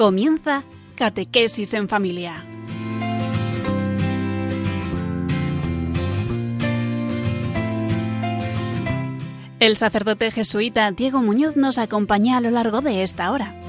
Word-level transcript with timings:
Comienza 0.00 0.62
Catequesis 0.94 1.74
en 1.74 1.86
Familia. 1.86 2.42
El 9.58 9.76
sacerdote 9.76 10.30
jesuita 10.30 10.90
Diego 10.92 11.20
Muñoz 11.20 11.56
nos 11.56 11.76
acompaña 11.76 12.38
a 12.38 12.40
lo 12.40 12.48
largo 12.48 12.80
de 12.80 13.02
esta 13.02 13.30
hora. 13.30 13.59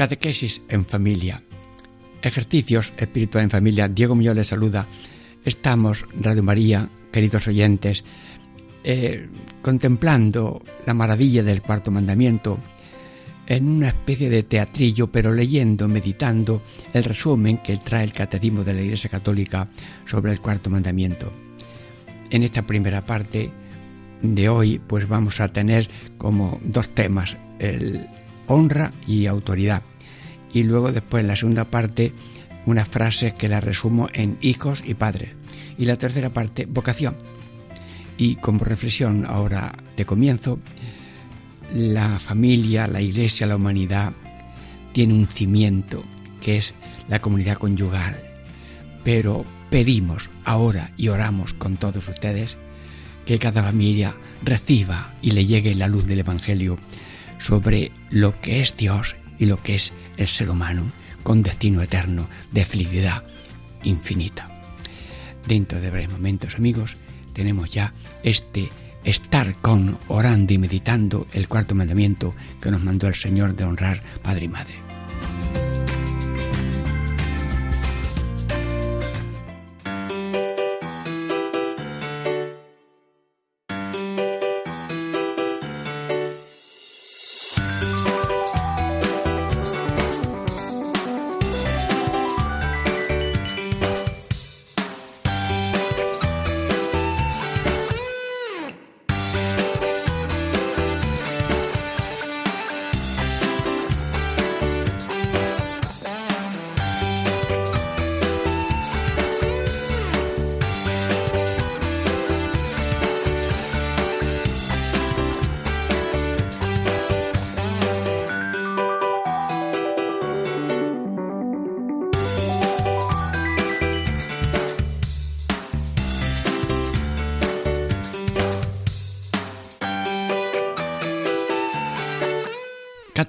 Catequesis 0.00 0.62
en 0.70 0.86
familia. 0.86 1.42
Ejercicios 2.22 2.94
espiritual 2.96 3.44
en 3.44 3.50
familia. 3.50 3.86
Diego 3.86 4.14
Muñoz 4.14 4.34
les 4.34 4.46
saluda. 4.46 4.86
Estamos, 5.44 6.06
Radio 6.18 6.42
María, 6.42 6.88
queridos 7.12 7.46
oyentes, 7.48 8.02
eh, 8.82 9.28
contemplando 9.60 10.62
la 10.86 10.94
maravilla 10.94 11.42
del 11.42 11.60
cuarto 11.60 11.90
mandamiento 11.90 12.58
en 13.46 13.68
una 13.68 13.88
especie 13.88 14.30
de 14.30 14.42
teatrillo, 14.42 15.08
pero 15.08 15.34
leyendo, 15.34 15.86
meditando 15.86 16.62
el 16.94 17.04
resumen 17.04 17.58
que 17.58 17.76
trae 17.76 18.04
el 18.04 18.14
Catecismo 18.14 18.64
de 18.64 18.72
la 18.72 18.80
Iglesia 18.80 19.10
Católica 19.10 19.68
sobre 20.06 20.32
el 20.32 20.40
cuarto 20.40 20.70
mandamiento. 20.70 21.30
En 22.30 22.42
esta 22.42 22.62
primera 22.62 23.04
parte 23.04 23.50
de 24.22 24.48
hoy, 24.48 24.78
pues 24.78 25.06
vamos 25.06 25.40
a 25.40 25.52
tener 25.52 25.90
como 26.16 26.58
dos 26.64 26.88
temas, 26.88 27.36
el 27.58 28.06
honra 28.46 28.92
y 29.06 29.26
autoridad. 29.26 29.82
Y 30.52 30.64
luego 30.64 30.92
después 30.92 31.22
en 31.22 31.28
la 31.28 31.36
segunda 31.36 31.64
parte 31.64 32.12
una 32.66 32.84
frase 32.84 33.34
que 33.34 33.48
la 33.48 33.60
resumo 33.60 34.08
en 34.12 34.38
hijos 34.40 34.82
y 34.84 34.94
padres. 34.94 35.30
Y 35.78 35.86
la 35.86 35.96
tercera 35.96 36.30
parte, 36.30 36.66
vocación. 36.66 37.16
Y 38.16 38.36
como 38.36 38.64
reflexión 38.64 39.24
ahora 39.26 39.72
de 39.96 40.04
comienzo, 40.04 40.58
la 41.74 42.18
familia, 42.18 42.86
la 42.86 43.00
iglesia, 43.00 43.46
la 43.46 43.56
humanidad 43.56 44.12
tiene 44.92 45.14
un 45.14 45.26
cimiento 45.26 46.04
que 46.40 46.58
es 46.58 46.74
la 47.08 47.20
comunidad 47.20 47.58
conyugal. 47.58 48.20
Pero 49.04 49.46
pedimos 49.70 50.30
ahora 50.44 50.92
y 50.96 51.08
oramos 51.08 51.54
con 51.54 51.76
todos 51.76 52.08
ustedes 52.08 52.56
que 53.24 53.38
cada 53.38 53.62
familia 53.62 54.14
reciba 54.42 55.14
y 55.22 55.30
le 55.30 55.46
llegue 55.46 55.74
la 55.74 55.88
luz 55.88 56.06
del 56.06 56.20
Evangelio 56.20 56.76
sobre 57.38 57.92
lo 58.10 58.38
que 58.40 58.60
es 58.60 58.76
Dios 58.76 59.16
y 59.40 59.46
lo 59.46 59.60
que 59.60 59.74
es 59.74 59.92
el 60.18 60.28
ser 60.28 60.50
humano, 60.50 60.84
con 61.24 61.42
destino 61.42 61.82
eterno 61.82 62.28
de 62.52 62.64
felicidad 62.64 63.24
infinita. 63.82 64.48
Dentro 65.48 65.80
de 65.80 65.90
breves 65.90 66.10
momentos, 66.10 66.54
amigos, 66.54 66.96
tenemos 67.32 67.70
ya 67.70 67.92
este 68.22 68.68
estar 69.02 69.56
con, 69.56 69.98
orando 70.08 70.52
y 70.52 70.58
meditando 70.58 71.26
el 71.32 71.48
cuarto 71.48 71.74
mandamiento 71.74 72.34
que 72.60 72.70
nos 72.70 72.82
mandó 72.82 73.08
el 73.08 73.14
Señor 73.14 73.56
de 73.56 73.64
honrar 73.64 74.02
Padre 74.22 74.44
y 74.44 74.48
Madre. 74.48 74.89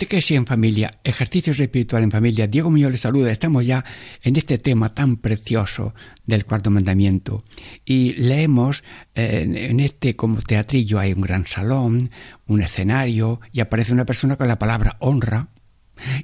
Catequesis 0.02 0.36
en 0.36 0.48
familia, 0.48 1.00
ejercicios 1.04 1.60
espirituales 1.60 2.06
en 2.06 2.12
familia. 2.12 2.48
Diego 2.48 2.72
Muñoz 2.72 2.90
les 2.90 3.02
saluda. 3.02 3.32
Estamos 3.32 3.64
ya 3.68 3.86
en 4.24 4.36
este 4.36 4.58
tema 4.58 4.96
tan 4.96 5.18
precioso 5.18 5.94
del 6.26 6.44
cuarto 6.44 6.72
mandamiento. 6.72 7.44
Y 7.86 8.14
leemos 8.14 8.84
eh, 9.14 9.44
en 9.70 9.80
este 9.80 10.16
como 10.16 10.42
teatrillo 10.42 10.98
hay 10.98 11.14
un 11.14 11.22
gran 11.22 11.46
salón, 11.46 12.10
un 12.48 12.62
escenario, 12.64 13.42
y 13.52 13.60
aparece 13.60 13.94
una 13.94 14.06
persona 14.06 14.38
con 14.38 14.48
la 14.48 14.58
palabra 14.58 14.98
honra, 15.02 15.50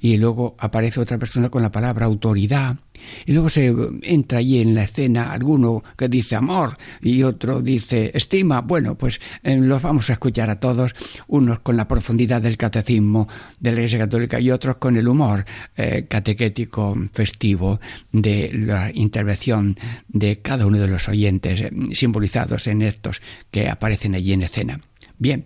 y 0.02 0.18
luego 0.18 0.56
aparece 0.58 1.00
otra 1.00 1.20
persona 1.20 1.50
con 1.50 1.62
la 1.62 1.72
palabra 1.72 2.08
autoridad, 2.08 2.80
y 3.26 3.34
luego 3.34 3.50
se 3.50 3.74
entra 4.04 4.40
allí 4.40 4.60
en 4.60 4.76
la 4.76 4.84
escena 4.84 5.32
alguno 5.32 5.84
que 5.96 6.08
dice 6.08 6.36
amor 6.36 6.78
y 7.02 7.24
otro 7.24 7.62
dice 7.62 8.12
estima. 8.14 8.62
Bueno, 8.62 8.98
pues 8.98 9.20
eh, 9.44 9.58
los 9.58 9.82
vamos 9.82 10.10
a 10.10 10.14
escuchar 10.14 10.50
a 10.50 10.60
todos, 10.60 10.96
unos 11.28 11.60
con 11.60 11.78
la 11.78 11.88
profundidad 11.88 12.42
del 12.42 12.58
catecismo 12.58 13.28
de 13.60 13.72
la 13.72 13.78
Iglesia 13.80 14.00
Católica 14.00 14.40
y 14.40 14.52
otros 14.52 14.78
con 14.78 14.98
el 14.98 15.08
humor 15.08 15.46
eh, 15.76 16.06
catequético 16.10 16.96
festivo 17.14 17.80
de 18.12 18.52
la 18.54 18.92
intervención 18.94 19.78
de 20.08 20.42
cada 20.42 20.66
uno 20.66 20.80
de 20.80 20.88
los 20.88 21.08
oyentes 21.10 21.62
eh, 21.62 21.72
simbolizados 21.94 22.68
en 22.68 22.82
estos 22.82 23.22
que 23.52 23.70
aparecen 23.70 24.16
allí 24.16 24.34
en 24.34 24.44
escena. 24.44 24.80
Bien, 25.18 25.46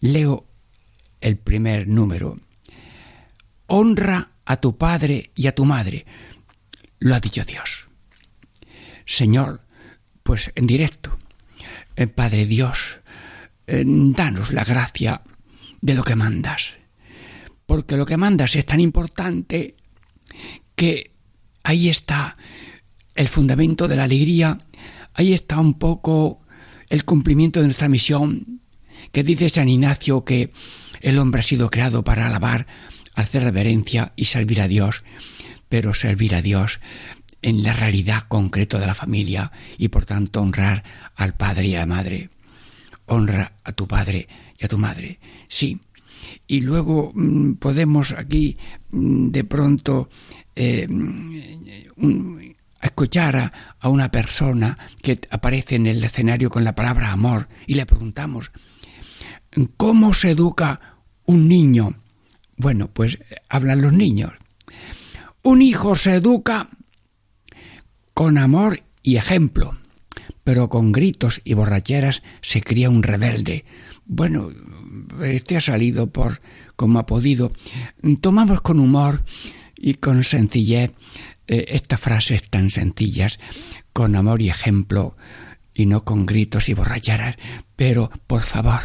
leo 0.00 0.46
el 1.20 1.36
primer 1.36 1.88
número. 1.88 2.38
Honra 3.66 4.32
a 4.44 4.56
tu 4.56 4.76
padre 4.76 5.30
y 5.34 5.46
a 5.46 5.54
tu 5.54 5.64
madre 5.64 6.04
lo 7.02 7.14
ha 7.14 7.20
dicho 7.20 7.44
Dios. 7.44 7.88
Señor, 9.04 9.60
pues 10.22 10.52
en 10.54 10.66
directo, 10.66 11.16
eh, 11.96 12.06
Padre 12.06 12.46
Dios, 12.46 13.00
eh, 13.66 13.84
danos 13.86 14.52
la 14.52 14.64
gracia 14.64 15.22
de 15.80 15.94
lo 15.94 16.04
que 16.04 16.16
mandas, 16.16 16.74
porque 17.66 17.96
lo 17.96 18.06
que 18.06 18.16
mandas 18.16 18.54
es 18.54 18.64
tan 18.64 18.80
importante 18.80 19.76
que 20.76 21.10
ahí 21.64 21.88
está 21.88 22.34
el 23.14 23.28
fundamento 23.28 23.88
de 23.88 23.96
la 23.96 24.04
alegría, 24.04 24.58
ahí 25.14 25.32
está 25.32 25.58
un 25.58 25.74
poco 25.74 26.40
el 26.88 27.04
cumplimiento 27.04 27.60
de 27.60 27.66
nuestra 27.66 27.88
misión, 27.88 28.60
que 29.10 29.24
dice 29.24 29.48
San 29.48 29.68
Ignacio 29.68 30.24
que 30.24 30.52
el 31.00 31.18
hombre 31.18 31.40
ha 31.40 31.42
sido 31.42 31.68
creado 31.68 32.04
para 32.04 32.28
alabar, 32.28 32.66
hacer 33.14 33.42
reverencia 33.42 34.12
y 34.14 34.26
servir 34.26 34.60
a 34.60 34.68
Dios 34.68 35.02
pero 35.72 35.94
servir 35.94 36.34
a 36.34 36.42
Dios 36.42 36.80
en 37.40 37.62
la 37.62 37.72
realidad 37.72 38.24
concreta 38.28 38.78
de 38.78 38.86
la 38.86 38.94
familia 38.94 39.50
y 39.78 39.88
por 39.88 40.04
tanto 40.04 40.42
honrar 40.42 40.84
al 41.16 41.32
padre 41.32 41.68
y 41.68 41.74
a 41.74 41.78
la 41.78 41.86
madre. 41.86 42.28
Honra 43.06 43.54
a 43.64 43.72
tu 43.72 43.88
padre 43.88 44.28
y 44.58 44.66
a 44.66 44.68
tu 44.68 44.76
madre. 44.76 45.18
Sí. 45.48 45.80
Y 46.46 46.60
luego 46.60 47.10
mm, 47.14 47.54
podemos 47.54 48.12
aquí 48.12 48.58
mm, 48.90 49.30
de 49.30 49.44
pronto 49.44 50.10
eh, 50.54 50.86
escuchar 52.82 53.36
a, 53.36 53.52
a 53.80 53.88
una 53.88 54.10
persona 54.10 54.76
que 55.00 55.20
aparece 55.30 55.76
en 55.76 55.86
el 55.86 56.04
escenario 56.04 56.50
con 56.50 56.64
la 56.64 56.74
palabra 56.74 57.12
amor 57.12 57.48
y 57.66 57.76
le 57.76 57.86
preguntamos, 57.86 58.50
¿cómo 59.78 60.12
se 60.12 60.32
educa 60.32 61.00
un 61.24 61.48
niño? 61.48 61.94
Bueno, 62.58 62.90
pues 62.92 63.14
eh, 63.14 63.36
hablan 63.48 63.80
los 63.80 63.94
niños. 63.94 64.32
Un 65.44 65.60
hijo 65.60 65.96
se 65.96 66.14
educa 66.14 66.68
con 68.14 68.38
amor 68.38 68.84
y 69.02 69.16
ejemplo, 69.16 69.74
pero 70.44 70.68
con 70.68 70.92
gritos 70.92 71.40
y 71.42 71.54
borracheras 71.54 72.22
se 72.42 72.62
cría 72.62 72.88
un 72.90 73.02
rebelde. 73.02 73.64
Bueno, 74.06 74.50
este 75.22 75.56
ha 75.56 75.60
salido 75.60 76.10
por 76.10 76.40
como 76.76 77.00
ha 77.00 77.06
podido. 77.06 77.50
Tomamos 78.20 78.60
con 78.60 78.78
humor 78.78 79.24
y 79.76 79.94
con 79.94 80.22
sencillez 80.22 80.92
eh, 81.48 81.64
estas 81.68 81.98
frases 81.98 82.48
tan 82.48 82.70
sencillas, 82.70 83.40
con 83.92 84.14
amor 84.14 84.42
y 84.42 84.48
ejemplo, 84.48 85.16
y 85.74 85.86
no 85.86 86.04
con 86.04 86.24
gritos 86.24 86.68
y 86.68 86.74
borracharas, 86.74 87.36
pero 87.74 88.10
por 88.28 88.42
favor, 88.42 88.80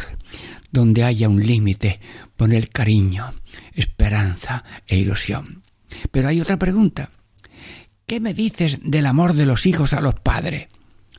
donde 0.72 1.04
haya 1.04 1.28
un 1.28 1.46
límite, 1.46 2.00
poner 2.36 2.68
cariño, 2.68 3.30
esperanza 3.74 4.64
e 4.88 4.98
ilusión. 4.98 5.67
Pero 6.10 6.28
hay 6.28 6.40
otra 6.40 6.58
pregunta. 6.58 7.10
¿Qué 8.06 8.20
me 8.20 8.34
dices 8.34 8.78
del 8.82 9.06
amor 9.06 9.34
de 9.34 9.46
los 9.46 9.66
hijos 9.66 9.92
a 9.92 10.00
los 10.00 10.14
padres? 10.14 10.66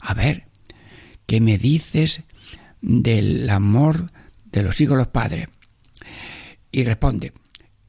A 0.01 0.13
ver, 0.13 0.45
¿qué 1.25 1.39
me 1.39 1.57
dices 1.57 2.23
del 2.81 3.49
amor 3.49 4.09
de 4.51 4.63
los 4.63 4.81
hijos 4.81 4.95
a 4.95 4.99
los 4.99 5.07
padres? 5.07 5.47
Y 6.71 6.83
responde, 6.83 7.33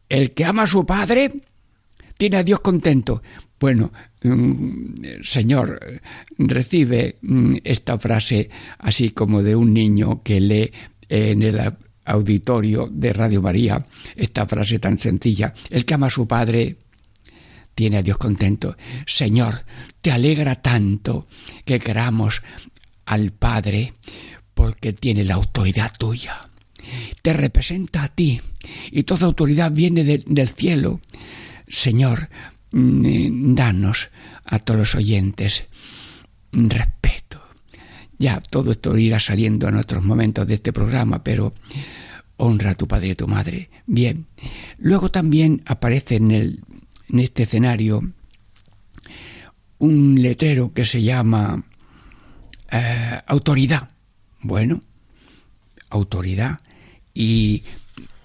el 0.08 0.32
que 0.32 0.44
ama 0.44 0.64
a 0.64 0.66
su 0.66 0.84
padre 0.84 1.30
tiene 2.18 2.36
a 2.36 2.44
Dios 2.44 2.60
contento. 2.60 3.22
Bueno, 3.58 3.92
mm, 4.22 5.22
Señor, 5.22 5.80
recibe 6.36 7.16
mm, 7.22 7.56
esta 7.64 7.98
frase 7.98 8.50
así 8.78 9.10
como 9.10 9.42
de 9.42 9.56
un 9.56 9.72
niño 9.72 10.22
que 10.22 10.40
lee 10.40 10.72
en 11.08 11.42
el 11.42 11.60
auditorio 12.04 12.88
de 12.90 13.12
Radio 13.12 13.42
María 13.42 13.84
esta 14.16 14.46
frase 14.46 14.78
tan 14.78 14.98
sencilla. 14.98 15.54
El 15.70 15.84
que 15.84 15.94
ama 15.94 16.06
a 16.08 16.10
su 16.10 16.26
padre 16.26 16.76
tiene 17.74 17.98
a 17.98 18.02
Dios 18.02 18.18
contento. 18.18 18.76
Señor, 19.06 19.64
te 20.00 20.12
alegra 20.12 20.56
tanto 20.56 21.26
que 21.64 21.78
queramos 21.78 22.42
al 23.06 23.32
Padre 23.32 23.94
porque 24.54 24.92
tiene 24.92 25.24
la 25.24 25.34
autoridad 25.34 25.92
tuya. 25.98 26.38
Te 27.22 27.32
representa 27.32 28.02
a 28.04 28.08
ti 28.08 28.40
y 28.90 29.04
toda 29.04 29.26
autoridad 29.26 29.72
viene 29.72 30.04
del 30.04 30.48
cielo. 30.48 31.00
Señor, 31.68 32.28
mm, 32.72 33.54
danos 33.54 34.10
a 34.44 34.58
todos 34.58 34.80
los 34.80 34.94
oyentes 34.94 35.64
respeto. 36.52 37.19
Ya 38.20 38.38
todo 38.42 38.72
esto 38.72 38.98
irá 38.98 39.18
saliendo 39.18 39.66
en 39.66 39.76
otros 39.76 40.04
momentos 40.04 40.46
de 40.46 40.54
este 40.54 40.74
programa, 40.74 41.24
pero 41.24 41.54
honra 42.36 42.72
a 42.72 42.74
tu 42.74 42.86
padre 42.86 43.08
y 43.08 43.10
a 43.12 43.16
tu 43.16 43.26
madre. 43.26 43.70
Bien. 43.86 44.26
Luego 44.76 45.10
también 45.10 45.62
aparece 45.64 46.16
en, 46.16 46.30
el, 46.30 46.60
en 47.08 47.18
este 47.20 47.44
escenario 47.44 48.02
un 49.78 50.20
letrero 50.20 50.74
que 50.74 50.84
se 50.84 51.02
llama 51.02 51.64
eh, 52.70 53.20
autoridad. 53.26 53.90
Bueno, 54.42 54.82
autoridad. 55.88 56.58
Y 57.14 57.62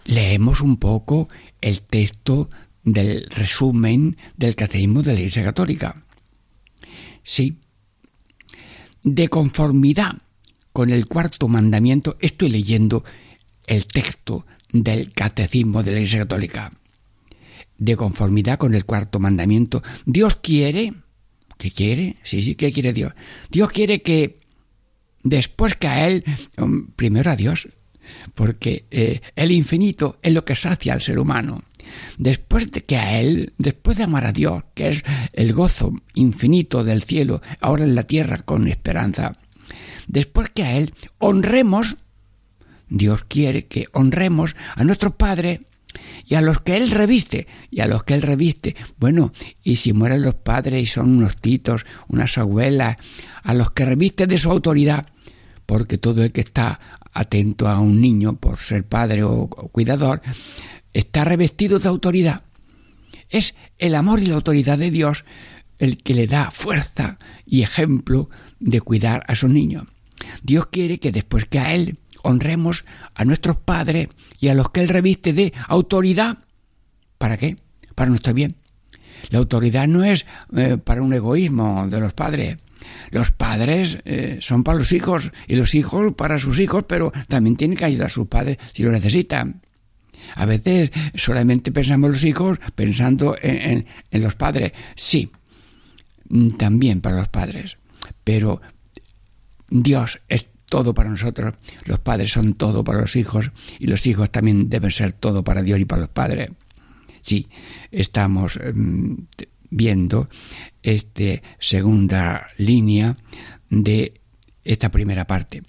leemos 0.04 0.60
un 0.60 0.76
poco 0.76 1.30
el 1.62 1.80
texto 1.84 2.50
del 2.84 3.30
resumen 3.30 4.18
del 4.36 4.56
catecismo 4.56 5.04
de 5.04 5.14
la 5.14 5.20
Iglesia 5.20 5.46
Católica. 5.46 5.96
Sí, 7.24 7.60
de 9.06 9.30
conformidad 9.30 10.16
con 10.74 10.90
el 10.90 11.08
cuarto 11.08 11.48
mandamiento, 11.48 12.18
estoy 12.20 12.50
leyendo 12.50 13.06
el 13.68 13.86
texto 13.86 14.46
del 14.74 15.14
catecismo 15.14 15.84
de 15.84 15.92
la 15.92 15.98
Iglesia 16.00 16.20
Católica. 16.20 16.72
De 17.78 17.96
conformidad 17.96 18.58
con 18.58 18.74
el 18.74 18.84
cuarto 18.84 19.20
mandamiento, 19.20 19.84
Dios 20.06 20.36
quiere, 20.36 20.94
¿qué 21.58 21.72
quiere? 21.72 22.16
Sí, 22.24 22.44
sí, 22.44 22.56
¿qué 22.56 22.74
quiere 22.74 22.94
Dios? 22.94 23.14
Dios 23.50 23.72
quiere 23.72 24.02
que 24.02 24.38
después 25.24 25.76
que 25.76 25.88
a 25.88 26.08
Él, 26.08 26.24
um, 26.58 26.88
primero 26.88 27.32
a 27.32 27.36
Dios, 27.36 27.70
porque 28.34 28.86
eh, 28.92 29.22
el 29.36 29.52
infinito 29.52 30.18
es 30.22 30.34
lo 30.34 30.46
que 30.46 30.56
sacia 30.56 30.94
al 30.94 31.02
ser 31.02 31.20
humano. 31.20 31.62
Después 32.18 32.72
de 32.72 32.84
que 32.84 32.98
a 32.98 33.20
Él, 33.20 33.54
después 33.58 33.98
de 33.98 34.04
amar 34.04 34.26
a 34.26 34.32
Dios, 34.32 34.64
que 34.74 34.90
es 34.90 35.04
el 35.34 35.54
gozo 35.54 35.94
infinito 36.14 36.84
del 36.84 37.04
cielo, 37.04 37.42
ahora 37.62 37.84
en 37.84 37.96
la 37.96 38.04
tierra 38.04 38.40
con 38.40 38.68
esperanza, 38.68 39.32
después 40.08 40.50
que 40.50 40.64
a 40.64 40.78
Él 40.78 40.94
honremos, 41.20 41.98
Dios 42.90 43.24
quiere 43.28 43.66
que 43.66 43.88
honremos 43.94 44.56
a 44.76 44.84
nuestro 44.84 45.16
Padre 45.16 45.60
y 46.26 46.36
a 46.36 46.42
los 46.42 46.60
que 46.62 46.76
Él 46.78 46.92
reviste, 46.92 47.48
y 47.72 47.82
a 47.82 47.88
los 47.88 48.04
que 48.04 48.14
Él 48.14 48.22
reviste. 48.22 48.76
Bueno, 48.98 49.32
y 49.64 49.78
si 49.78 49.94
mueren 49.94 50.22
los 50.22 50.36
padres 50.36 50.82
y 50.82 50.86
son 50.86 51.18
unos 51.18 51.38
titos, 51.38 51.86
unas 52.08 52.38
abuelas, 52.38 52.98
a 53.44 53.54
los 53.54 53.72
que 53.72 53.86
reviste 53.86 54.28
de 54.28 54.38
su 54.38 54.50
autoridad, 54.50 55.06
porque 55.66 55.98
todo 55.98 56.24
el 56.24 56.32
que 56.32 56.42
está 56.42 56.80
atento 57.16 57.68
a 57.68 57.80
un 57.80 58.00
niño 58.00 58.36
por 58.36 58.60
ser 58.60 58.86
padre 58.86 59.24
o, 59.24 59.48
cuidador, 59.48 60.22
está 60.94 61.24
revestido 61.24 61.80
de 61.80 61.88
autoridad. 61.90 62.42
Es 63.30 63.56
el 63.80 63.96
amor 63.96 64.20
y 64.20 64.28
la 64.28 64.36
autoridad 64.36 64.78
de 64.78 64.92
Dios 64.92 65.26
el 65.80 66.04
que 66.04 66.14
le 66.14 66.28
da 66.28 66.52
fuerza 66.52 67.18
y 67.46 67.64
ejemplo 67.64 68.30
de 68.60 68.82
cuidar 68.82 69.24
a 69.28 69.36
su 69.36 69.48
niño. 69.48 69.86
Dios 70.44 70.68
quiere 70.68 71.00
que 71.00 71.12
después 71.12 71.46
que 71.46 71.60
a 71.60 71.74
Él 71.74 71.98
honremos 72.22 72.86
a 73.14 73.26
nuestros 73.26 73.58
padres 73.58 74.10
y 74.40 74.50
a 74.50 74.54
los 74.54 74.70
que 74.70 74.82
Él 74.82 74.90
reviste 74.90 75.34
de 75.34 75.54
autoridad. 75.68 76.38
¿Para 77.18 77.38
qué? 77.38 77.56
Para 77.96 78.10
nuestro 78.10 78.34
bien. 78.34 78.56
La 79.30 79.40
autoridad 79.40 79.88
no 79.88 80.04
es 80.04 80.26
eh, 80.56 80.78
para 80.78 81.02
un 81.02 81.14
egoísmo 81.14 81.88
de 81.88 82.00
los 82.00 82.14
padres. 82.14 82.58
Los 83.12 83.32
padres 83.32 84.00
eh, 84.06 84.40
son 84.42 84.64
para 84.64 84.78
los 84.78 84.92
hijos 84.92 85.32
y 85.48 85.56
los 85.56 85.76
hijos 85.76 86.14
para 86.14 86.40
sus 86.40 86.60
hijos, 86.60 86.86
pero 86.88 87.12
también 87.28 87.56
tienen 87.56 87.78
que 87.78 87.86
ayudar 87.86 88.08
a 88.08 88.10
sus 88.10 88.28
padres 88.28 88.58
si 88.74 88.84
lo 88.84 88.92
necesitan. 88.92 89.62
A 90.36 90.46
veces 90.46 90.92
solamente 91.14 91.72
pensamos 91.72 92.10
los 92.10 92.24
hijos 92.24 92.58
pensando 92.74 93.36
en, 93.42 93.86
en 94.12 94.22
los 94.22 94.36
padres. 94.36 94.72
Sí, 94.96 95.32
mm, 96.30 96.50
también 96.52 97.02
para 97.02 97.18
los 97.18 97.28
padres. 97.28 97.78
Pero 98.24 98.62
Dios 99.70 100.20
es 100.28 100.48
todo 100.66 100.94
para 100.94 101.10
nosotros, 101.10 101.54
los 101.86 102.00
padres 102.00 102.32
son 102.32 102.54
todo 102.54 102.84
para 102.84 103.02
los 103.02 103.16
hijos 103.16 103.52
y 103.80 103.88
los 103.88 104.06
hijos 104.08 104.32
también 104.32 104.70
deben 104.70 104.92
ser 104.92 105.14
todo 105.14 105.44
para 105.44 105.62
Dios 105.64 105.80
y 105.80 105.86
para 105.86 106.02
los 106.02 106.10
padres. 106.10 106.50
Sí, 107.22 107.48
estamos 107.92 108.58
em, 108.58 109.26
viendo 109.70 110.30
esta 110.84 111.42
segunda 111.60 112.48
línea 112.58 113.16
de 113.70 114.22
esta 114.64 114.90
primera 114.90 115.26
parte. 115.26 115.64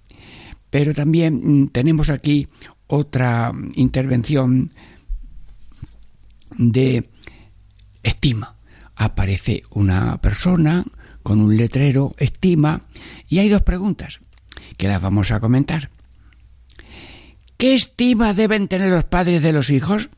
Pero 0.71 0.95
también 0.95 1.41
mm, 1.43 1.69
tenemos 1.69 2.11
aquí 2.11 2.49
otra 2.87 3.53
intervención 3.75 4.73
de 6.57 7.09
estima. 8.03 8.57
Aparece 8.95 9.63
una 9.71 10.21
persona 10.21 10.85
con 11.23 11.41
un 11.41 11.57
letrero 11.57 12.13
estima 12.19 12.81
y 13.29 13.39
hay 13.39 13.49
dos 13.49 13.63
preguntas 13.63 14.21
que 14.77 14.89
las 14.89 15.03
vamos 15.03 15.33
a 15.33 15.41
comentar. 15.41 15.91
¿Qué 17.57 17.75
estima 17.75 18.35
deben 18.35 18.69
tener 18.69 18.91
los 18.91 19.05
padres 19.05 19.43
de 19.43 19.53
los 19.53 19.71
hijos? 19.71 20.11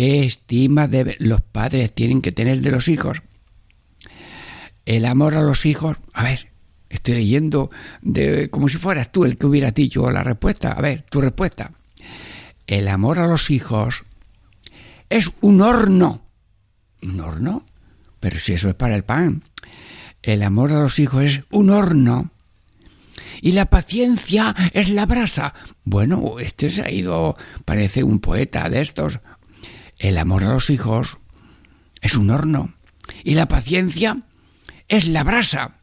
¿Qué 0.00 0.24
estima 0.24 0.88
los 1.18 1.42
padres 1.42 1.92
tienen 1.92 2.22
que 2.22 2.32
tener 2.32 2.62
de 2.62 2.70
los 2.70 2.88
hijos? 2.88 3.20
El 4.86 5.04
amor 5.04 5.34
a 5.34 5.42
los 5.42 5.66
hijos, 5.66 5.98
a 6.14 6.24
ver, 6.24 6.48
estoy 6.88 7.16
leyendo 7.16 7.68
como 8.50 8.70
si 8.70 8.78
fueras 8.78 9.12
tú 9.12 9.26
el 9.26 9.36
que 9.36 9.44
hubiera 9.44 9.72
dicho 9.72 10.10
la 10.10 10.22
respuesta. 10.22 10.72
A 10.72 10.80
ver, 10.80 11.04
tu 11.10 11.20
respuesta. 11.20 11.72
El 12.66 12.88
amor 12.88 13.18
a 13.18 13.26
los 13.26 13.50
hijos 13.50 14.04
es 15.10 15.32
un 15.42 15.60
horno. 15.60 16.22
¿Un 17.02 17.20
horno? 17.20 17.66
Pero 18.20 18.38
si 18.38 18.54
eso 18.54 18.70
es 18.70 18.76
para 18.76 18.96
el 18.96 19.04
pan. 19.04 19.42
El 20.22 20.42
amor 20.42 20.72
a 20.72 20.80
los 20.80 20.98
hijos 20.98 21.24
es 21.24 21.40
un 21.50 21.68
horno 21.68 22.30
y 23.42 23.52
la 23.52 23.66
paciencia 23.66 24.54
es 24.72 24.88
la 24.88 25.04
brasa. 25.04 25.52
Bueno, 25.84 26.38
este 26.38 26.70
se 26.70 26.80
ha 26.80 26.90
ido, 26.90 27.36
parece 27.66 28.02
un 28.02 28.20
poeta 28.20 28.70
de 28.70 28.80
estos. 28.80 29.20
El 30.00 30.16
amor 30.16 30.44
a 30.44 30.54
los 30.54 30.70
hijos 30.70 31.18
es 32.00 32.16
un 32.16 32.30
horno 32.30 32.72
y 33.22 33.34
la 33.34 33.48
paciencia 33.48 34.22
es 34.88 35.06
la 35.06 35.22
brasa. 35.24 35.76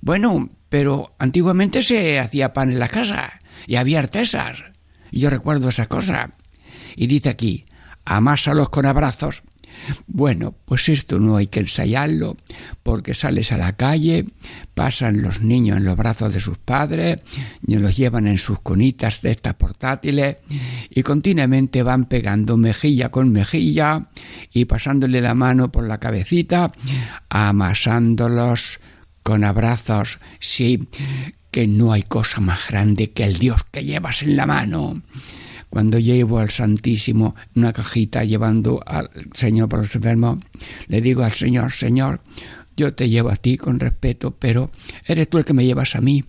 Bueno, 0.00 0.48
pero 0.68 1.16
antiguamente 1.18 1.82
se 1.82 2.20
hacía 2.20 2.52
pan 2.52 2.70
en 2.70 2.78
la 2.78 2.88
casa 2.88 3.40
y 3.66 3.74
había 3.74 3.98
artesas. 3.98 4.62
Yo 5.10 5.30
recuerdo 5.30 5.68
esa 5.68 5.86
cosa. 5.86 6.36
Y 6.94 7.08
dice 7.08 7.28
aquí, 7.28 7.64
amásalos 8.04 8.68
con 8.68 8.86
abrazos 8.86 9.42
bueno, 10.06 10.54
pues 10.64 10.88
esto 10.88 11.18
no 11.18 11.36
hay 11.36 11.46
que 11.46 11.60
ensayarlo, 11.60 12.36
porque 12.82 13.14
sales 13.14 13.52
a 13.52 13.58
la 13.58 13.76
calle, 13.76 14.24
pasan 14.74 15.22
los 15.22 15.42
niños 15.42 15.78
en 15.78 15.84
los 15.84 15.96
brazos 15.96 16.32
de 16.32 16.40
sus 16.40 16.58
padres, 16.58 17.16
y 17.66 17.76
los 17.76 17.96
llevan 17.96 18.26
en 18.26 18.38
sus 18.38 18.60
conitas 18.60 19.22
de 19.22 19.30
estas 19.30 19.54
portátiles, 19.54 20.36
y 20.90 21.02
continuamente 21.02 21.82
van 21.82 22.06
pegando 22.06 22.56
mejilla 22.56 23.10
con 23.10 23.32
mejilla, 23.32 24.08
y 24.52 24.64
pasándole 24.64 25.20
la 25.20 25.34
mano 25.34 25.70
por 25.70 25.86
la 25.86 25.98
cabecita, 25.98 26.72
amasándolos 27.28 28.80
con 29.22 29.44
abrazos, 29.44 30.18
sí, 30.40 30.88
que 31.50 31.66
no 31.66 31.92
hay 31.92 32.02
cosa 32.02 32.40
más 32.40 32.68
grande 32.68 33.10
que 33.10 33.24
el 33.24 33.38
Dios 33.38 33.64
que 33.70 33.84
llevas 33.84 34.22
en 34.22 34.36
la 34.36 34.46
mano 34.46 35.02
cuando 35.70 35.98
llevo 35.98 36.38
al 36.38 36.50
Santísimo 36.50 37.34
una 37.54 37.72
cajita 37.72 38.24
llevando 38.24 38.82
al 38.86 39.10
Señor 39.34 39.68
para 39.68 39.82
los 39.82 39.94
enfermos, 39.94 40.38
le 40.86 41.00
digo 41.00 41.22
al 41.22 41.32
Señor, 41.32 41.72
Señor, 41.72 42.20
yo 42.76 42.94
te 42.94 43.08
llevo 43.08 43.30
a 43.30 43.36
ti 43.36 43.58
con 43.58 43.80
respeto, 43.80 44.36
pero 44.38 44.70
eres 45.04 45.28
tú 45.28 45.38
el 45.38 45.44
que 45.44 45.52
me 45.52 45.64
llevas 45.64 45.96
a 45.96 46.00
mí. 46.00 46.22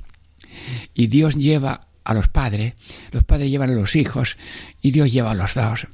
Y 0.94 1.08
Dios 1.08 1.36
lleva 1.36 1.88
a 2.04 2.14
los 2.14 2.28
padres, 2.28 2.74
los 3.12 3.24
padres 3.24 3.52
llevan 3.52 3.70
a 3.70 3.74
los 3.74 3.96
hijos 3.96 4.38
y 4.82 4.92
Dios 4.92 5.14
lleva 5.14 5.32
a 5.32 5.36
los 5.36 5.54
dos. 5.54 5.88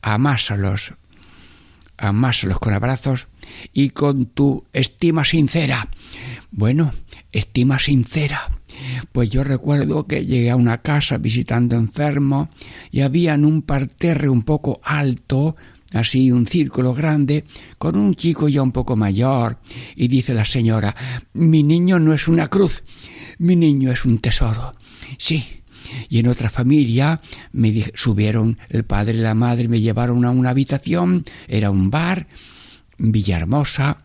Amásalos, 0.00 0.94
amásalos 1.96 2.58
con 2.60 2.72
abrazos 2.72 3.26
y 3.72 3.90
con 3.90 4.26
tu 4.26 4.64
estima 4.72 5.24
sincera. 5.24 5.88
Bueno, 6.50 6.92
estima 7.32 7.78
sincera. 7.78 8.48
Pues 9.12 9.30
yo 9.30 9.44
recuerdo 9.44 10.06
que 10.06 10.26
llegué 10.26 10.50
a 10.50 10.56
una 10.56 10.82
casa 10.82 11.18
visitando 11.18 11.76
enfermos 11.76 12.48
y 12.90 13.00
había 13.00 13.34
en 13.34 13.44
un 13.44 13.62
parterre 13.62 14.28
un 14.28 14.42
poco 14.42 14.80
alto, 14.82 15.56
así 15.92 16.32
un 16.32 16.46
círculo 16.46 16.94
grande, 16.94 17.44
con 17.78 17.96
un 17.96 18.14
chico 18.14 18.48
ya 18.48 18.62
un 18.62 18.72
poco 18.72 18.96
mayor, 18.96 19.58
y 19.96 20.08
dice 20.08 20.34
la 20.34 20.44
señora, 20.44 20.94
mi 21.34 21.62
niño 21.62 21.98
no 21.98 22.12
es 22.12 22.28
una 22.28 22.48
cruz, 22.48 22.82
mi 23.38 23.56
niño 23.56 23.92
es 23.92 24.04
un 24.04 24.18
tesoro. 24.18 24.72
Sí. 25.18 25.60
Y 26.08 26.18
en 26.18 26.28
otra 26.28 26.50
familia 26.50 27.20
me 27.52 27.92
subieron 27.94 28.58
el 28.70 28.84
padre 28.84 29.18
y 29.18 29.20
la 29.20 29.34
madre, 29.34 29.68
me 29.68 29.80
llevaron 29.80 30.24
a 30.24 30.30
una 30.30 30.50
habitación, 30.50 31.24
era 31.46 31.70
un 31.70 31.90
bar, 31.90 32.26
Villahermosa, 32.98 33.98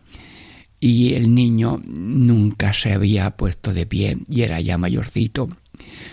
y 0.80 1.12
el 1.14 1.34
niño 1.34 1.80
nunca 1.86 2.72
se 2.72 2.92
había 2.92 3.36
puesto 3.36 3.74
de 3.74 3.86
pie 3.86 4.18
y 4.28 4.42
era 4.42 4.60
ya 4.60 4.78
mayorcito. 4.78 5.48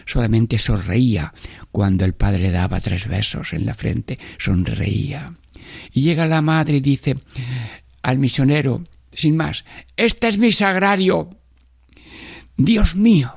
Solamente 0.06 0.58
sonreía 0.58 1.34
cuando 1.72 2.04
el 2.04 2.14
padre 2.14 2.40
le 2.40 2.52
daba 2.52 2.82
tres 2.82 3.08
besos 3.08 3.54
en 3.54 3.66
la 3.66 3.74
frente, 3.74 4.20
sonreía. 4.38 5.26
Y 5.94 6.02
llega 6.02 6.28
la 6.28 6.42
madre 6.42 6.78
y 6.78 6.82
dice 6.82 7.18
al 8.02 8.20
misionero, 8.20 8.84
sin 9.12 9.38
más, 9.38 9.64
este 9.96 10.28
es 10.28 10.38
mi 10.38 10.52
sagrario. 10.52 11.30
Dios 12.58 12.96
mío, 12.96 13.34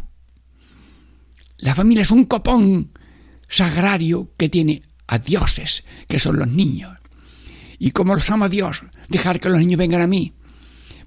la 1.59 1.75
familia 1.75 2.03
es 2.03 2.11
un 2.11 2.25
copón 2.25 2.91
sagrario 3.49 4.33
que 4.37 4.49
tiene 4.49 4.83
a 5.07 5.19
dioses, 5.19 5.85
que 6.09 6.19
son 6.19 6.39
los 6.39 6.49
niños. 6.49 6.97
Y 7.79 7.93
como 7.93 8.15
los 8.15 8.31
ama 8.31 8.49
Dios, 8.49 8.83
dejar 9.09 9.41
que 9.41 9.49
los 9.49 9.59
niños 9.59 9.79
vengan 9.79 10.03
a 10.03 10.07
mí. 10.07 10.35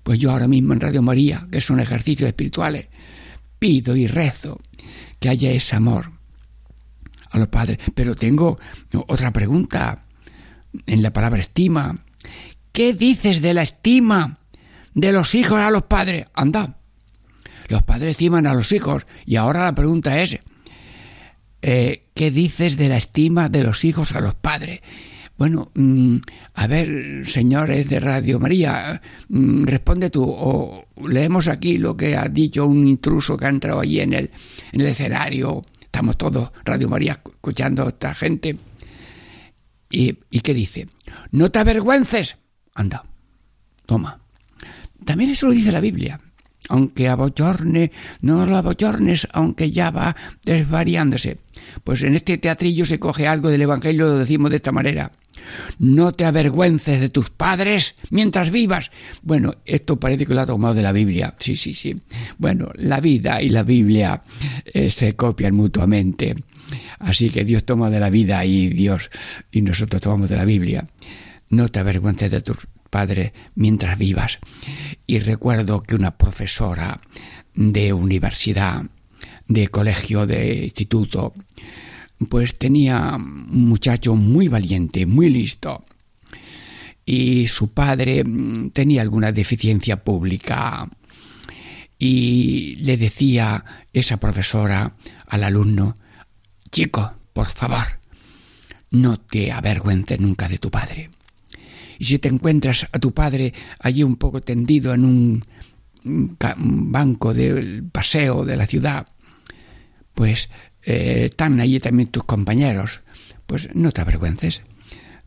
Pues 0.03 0.19
yo 0.19 0.31
ahora 0.31 0.47
mismo 0.47 0.73
en 0.73 0.81
Radio 0.81 1.01
María, 1.01 1.47
que 1.51 1.61
son 1.61 1.79
ejercicios 1.79 2.27
espirituales, 2.27 2.89
pido 3.57 3.95
y 3.95 4.07
rezo 4.07 4.59
que 5.19 5.29
haya 5.29 5.51
ese 5.51 5.75
amor 5.75 6.11
a 7.31 7.39
los 7.39 7.47
padres. 7.47 7.77
Pero 7.95 8.15
tengo 8.15 8.59
otra 9.07 9.31
pregunta 9.31 9.95
en 10.85 11.01
la 11.01 11.13
palabra 11.13 11.41
estima. 11.41 11.95
¿Qué 12.71 12.93
dices 12.93 13.41
de 13.41 13.53
la 13.53 13.61
estima 13.61 14.39
de 14.93 15.11
los 15.11 15.35
hijos 15.35 15.59
a 15.59 15.71
los 15.71 15.83
padres? 15.83 16.27
Anda, 16.33 16.77
los 17.69 17.83
padres 17.83 18.11
estiman 18.11 18.47
a 18.47 18.53
los 18.53 18.71
hijos 18.71 19.05
y 19.25 19.35
ahora 19.35 19.63
la 19.63 19.75
pregunta 19.75 20.21
es, 20.21 20.37
eh, 21.61 22.09
¿qué 22.13 22.31
dices 22.31 22.75
de 22.77 22.89
la 22.89 22.97
estima 22.97 23.49
de 23.49 23.63
los 23.63 23.85
hijos 23.85 24.13
a 24.13 24.21
los 24.21 24.33
padres? 24.33 24.81
Bueno, 25.37 25.71
mm, 25.73 26.17
a 26.53 26.67
ver, 26.67 27.25
señores 27.25 27.89
de 27.89 27.99
Radio 27.99 28.39
María, 28.39 29.01
mm, 29.29 29.63
responde 29.65 30.09
tú, 30.09 30.23
o 30.25 30.85
leemos 31.07 31.47
aquí 31.47 31.77
lo 31.77 31.97
que 31.97 32.15
ha 32.15 32.29
dicho 32.29 32.67
un 32.67 32.87
intruso 32.87 33.35
que 33.35 33.45
ha 33.45 33.49
entrado 33.49 33.79
allí 33.79 33.99
en 33.99 34.13
el, 34.13 34.29
en 34.71 34.81
el 34.81 34.87
escenario, 34.87 35.61
estamos 35.81 36.17
todos, 36.17 36.51
Radio 36.63 36.87
María, 36.87 37.13
escuchando 37.13 37.83
a 37.83 37.89
esta 37.89 38.13
gente. 38.13 38.53
¿Y, 39.89 40.17
¿Y 40.29 40.39
qué 40.41 40.53
dice? 40.53 40.87
No 41.31 41.51
te 41.51 41.59
avergüences. 41.59 42.37
Anda, 42.75 43.03
toma. 43.85 44.19
También 45.05 45.31
eso 45.31 45.47
lo 45.47 45.53
dice 45.53 45.71
la 45.71 45.81
Biblia 45.81 46.19
aunque 46.69 47.09
abochorne, 47.09 47.91
no 48.21 48.45
lo 48.45 48.57
abochornes, 48.57 49.27
aunque 49.33 49.71
ya 49.71 49.91
va 49.91 50.15
desvariándose. 50.45 51.39
Pues 51.83 52.03
en 52.03 52.15
este 52.15 52.37
teatrillo 52.37 52.85
se 52.85 52.99
coge 52.99 53.27
algo 53.27 53.49
del 53.49 53.61
Evangelio, 53.61 54.05
lo 54.05 54.17
decimos 54.17 54.51
de 54.51 54.57
esta 54.57 54.71
manera. 54.71 55.11
No 55.79 56.13
te 56.13 56.25
avergüences 56.25 57.01
de 57.01 57.09
tus 57.09 57.29
padres 57.29 57.95
mientras 58.09 58.51
vivas. 58.51 58.91
Bueno, 59.21 59.55
esto 59.65 59.99
parece 59.99 60.25
que 60.25 60.33
lo 60.33 60.41
ha 60.41 60.45
tomado 60.45 60.73
de 60.73 60.81
la 60.81 60.91
Biblia. 60.91 61.35
Sí, 61.39 61.55
sí, 61.55 61.73
sí. 61.73 62.01
Bueno, 62.37 62.69
la 62.75 62.99
vida 63.01 63.41
y 63.41 63.49
la 63.49 63.63
Biblia 63.63 64.21
eh, 64.65 64.89
se 64.89 65.15
copian 65.15 65.55
mutuamente. 65.55 66.35
Así 66.99 67.29
que 67.29 67.43
Dios 67.43 67.65
toma 67.65 67.89
de 67.89 67.99
la 67.99 68.09
vida 68.09 68.45
y 68.45 68.69
Dios 68.69 69.09
y 69.51 69.61
nosotros 69.61 70.01
tomamos 70.01 70.29
de 70.29 70.37
la 70.37 70.45
Biblia. 70.45 70.85
No 71.49 71.69
te 71.69 71.79
avergüences 71.79 72.31
de 72.31 72.41
tus 72.41 72.57
padres 72.89 73.31
mientras 73.55 73.97
vivas. 73.97 74.39
Y 75.05 75.19
recuerdo 75.19 75.81
que 75.81 75.95
una 75.95 76.17
profesora 76.17 77.01
de 77.55 77.93
universidad, 77.93 78.83
de 79.47 79.67
colegio, 79.67 80.25
de 80.25 80.65
instituto, 80.65 81.33
pues 82.29 82.57
tenía 82.57 83.15
un 83.15 83.67
muchacho 83.67 84.15
muy 84.15 84.47
valiente, 84.47 85.05
muy 85.05 85.29
listo. 85.29 85.83
Y 87.05 87.47
su 87.47 87.69
padre 87.69 88.23
mm, 88.23 88.69
tenía 88.71 89.01
alguna 89.01 89.31
deficiencia 89.31 90.03
pública. 90.03 90.89
Y 91.99 92.75
le 92.77 92.97
decía 92.97 93.63
esa 93.91 94.17
profesora 94.17 94.95
al 95.27 95.43
alumno, 95.43 95.93
chico, 96.71 97.13
por 97.33 97.47
favor, 97.47 97.99
no 98.91 99.19
te 99.19 99.51
avergüences 99.51 100.19
nunca 100.19 100.47
de 100.47 100.57
tu 100.57 100.69
padre. 100.69 101.09
Y 101.99 102.05
si 102.05 102.19
te 102.19 102.29
encuentras 102.29 102.87
a 102.91 102.99
tu 102.99 103.13
padre 103.13 103.53
allí 103.79 104.03
un 104.03 104.15
poco 104.15 104.41
tendido 104.41 104.93
en 104.93 105.05
un 105.05 105.43
banco 106.03 107.33
del 107.33 107.85
paseo 107.85 108.43
de 108.43 108.57
la 108.57 108.65
ciudad, 108.65 109.05
pues 110.13 110.49
eh, 110.83 111.29
están 111.31 111.59
allí 111.59 111.79
también 111.79 112.09
tus 112.09 112.23
compañeros, 112.23 113.01
pues 113.45 113.69
no 113.75 113.91
te 113.91 114.01
avergüences. 114.01 114.61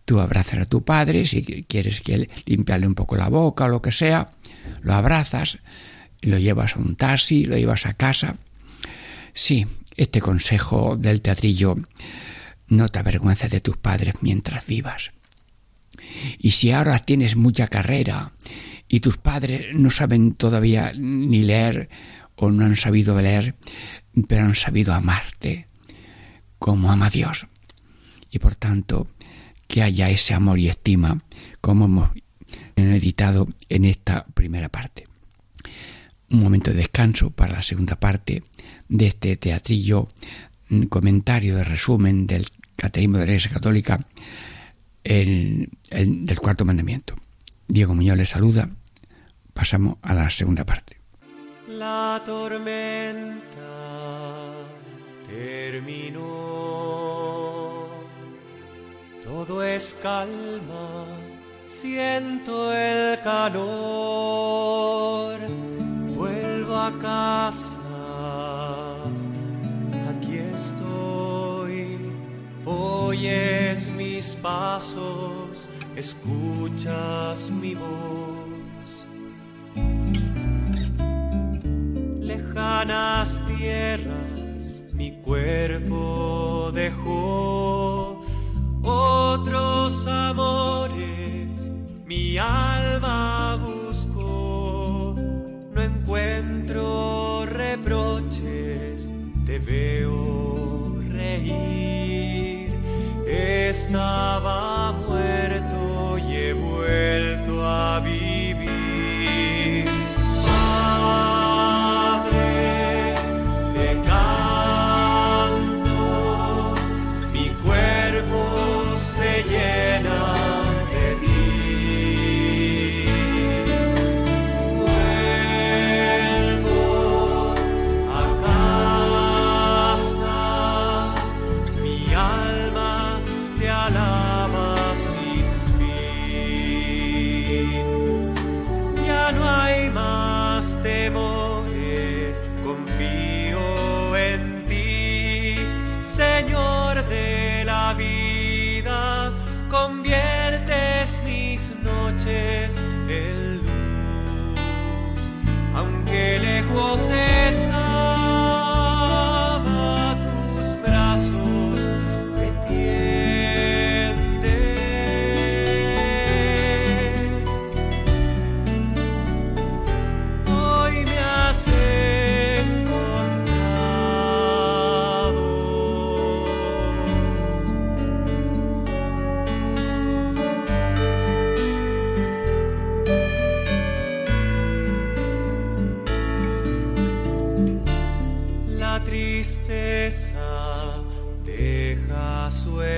Tú 0.05 0.21
abrazas 0.21 0.61
a 0.61 0.65
tu 0.67 0.85
padre, 0.85 1.27
si 1.27 1.43
quieres 1.65 2.01
que 2.01 2.29
limpiarle 2.45 2.87
un 2.87 2.95
poco 2.95 3.17
la 3.17 3.29
boca 3.29 3.65
o 3.65 3.69
lo 3.69 3.83
que 3.83 3.93
sea, 3.93 4.29
lo 4.83 4.95
abrazas, 4.95 5.59
lo 6.23 6.39
llevas 6.39 6.77
a 6.77 6.79
un 6.79 6.97
taxi, 6.97 7.45
lo 7.45 7.57
llevas 7.57 7.87
a 7.87 7.95
casa. 7.95 8.37
Sí, 9.33 9.67
este 9.97 10.21
consejo 10.21 10.97
del 10.97 11.23
teatrillo, 11.23 11.77
no 12.69 12.89
te 12.89 12.99
avergüences 12.99 13.51
de 13.51 13.61
tus 13.61 13.77
padres 13.77 14.15
mientras 14.21 14.67
vivas. 14.67 15.13
Y 16.39 16.53
si 16.53 16.73
ahora 16.73 16.99
tienes 16.99 17.37
mucha 17.37 17.69
carrera 17.69 18.33
y 18.89 19.01
tus 19.01 19.17
padres 19.17 19.75
no 19.75 19.91
saben 19.91 20.35
todavía 20.35 20.93
ni 20.95 21.43
leer 21.43 21.89
o 22.37 22.51
no 22.51 22.65
han 22.65 22.77
sabido 22.77 23.21
leer, 23.21 23.57
pero 24.29 24.45
han 24.45 24.55
sabido 24.55 24.95
amarte 24.95 25.67
como 26.59 26.93
ama 26.93 27.11
Dios. 27.11 27.47
Y 28.31 28.39
por 28.39 28.55
tanto, 28.55 29.07
que 29.67 29.83
haya 29.83 30.11
ese 30.11 30.35
amor 30.35 30.59
y 30.59 30.69
estima 30.69 31.19
como 31.61 31.87
hemos 31.87 32.11
editado 32.77 33.49
en 33.69 33.85
esta 33.85 34.25
primera 34.27 34.69
parte. 34.69 35.05
Un 36.31 36.41
momento 36.41 36.71
de 36.71 36.79
descanso 36.79 37.31
para 37.31 37.55
la 37.55 37.63
segunda 37.63 37.97
parte 37.97 38.43
de 38.89 39.07
este 39.07 39.37
teatrillo, 39.37 40.09
comentario 40.89 41.57
de 41.57 41.65
resumen 41.65 42.27
del 42.27 42.49
Catecismo 42.75 43.19
de 43.19 43.27
la 43.27 43.33
Iglesia 43.33 43.53
Católica 43.53 44.05
el, 45.05 45.71
del 45.91 46.41
cuarto 46.41 46.65
mandamiento. 46.65 47.15
Diego 47.69 47.95
Muñoz 47.95 48.17
le 48.17 48.27
saluda. 48.27 48.71
Pasamos 49.55 49.97
a 50.03 50.15
la 50.15 50.29
segunda 50.31 50.67
parte. 50.67 51.01
La 51.79 52.23
tormenta 52.25 53.61
terminó. 55.29 56.23
Todo 59.23 59.63
es 59.63 59.95
calma, 60.03 61.05
siento 61.67 62.73
el 62.73 63.21
calor. 63.21 63.67
Vuelvo 66.15 66.77
a 66.77 66.93
casa, 66.99 67.77
aquí 70.09 70.39
estoy. 70.39 72.11
Oyes 72.65 73.91
mis 73.91 74.35
pasos, 74.37 75.69
escuchas 75.95 77.51
mi 77.51 77.75
voz. 77.75 78.46
Lejanas 82.57 83.43
tierras 83.47 84.83
mi 84.95 85.13
cuerpo 85.21 86.71
dejó 86.73 88.23
otros 88.83 90.07
amores, 90.07 91.71
mi 92.07 92.39
alma 92.39 93.59
buscó, 93.63 95.15
no 95.71 95.83
encuentro 95.83 97.45
reproches, 97.45 99.11
te 99.45 99.59
veo 99.59 100.97
reír, 101.13 102.73
estaba 103.27 104.76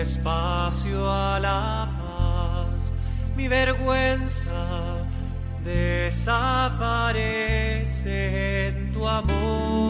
espacio 0.01 1.11
a 1.11 1.39
la 1.41 1.89
paz. 1.99 2.95
Mi 3.37 3.49
vergüenza 3.49 5.07
desaparece 5.65 6.69
en 8.69 8.93
tu 8.93 9.07
amor. 9.09 9.88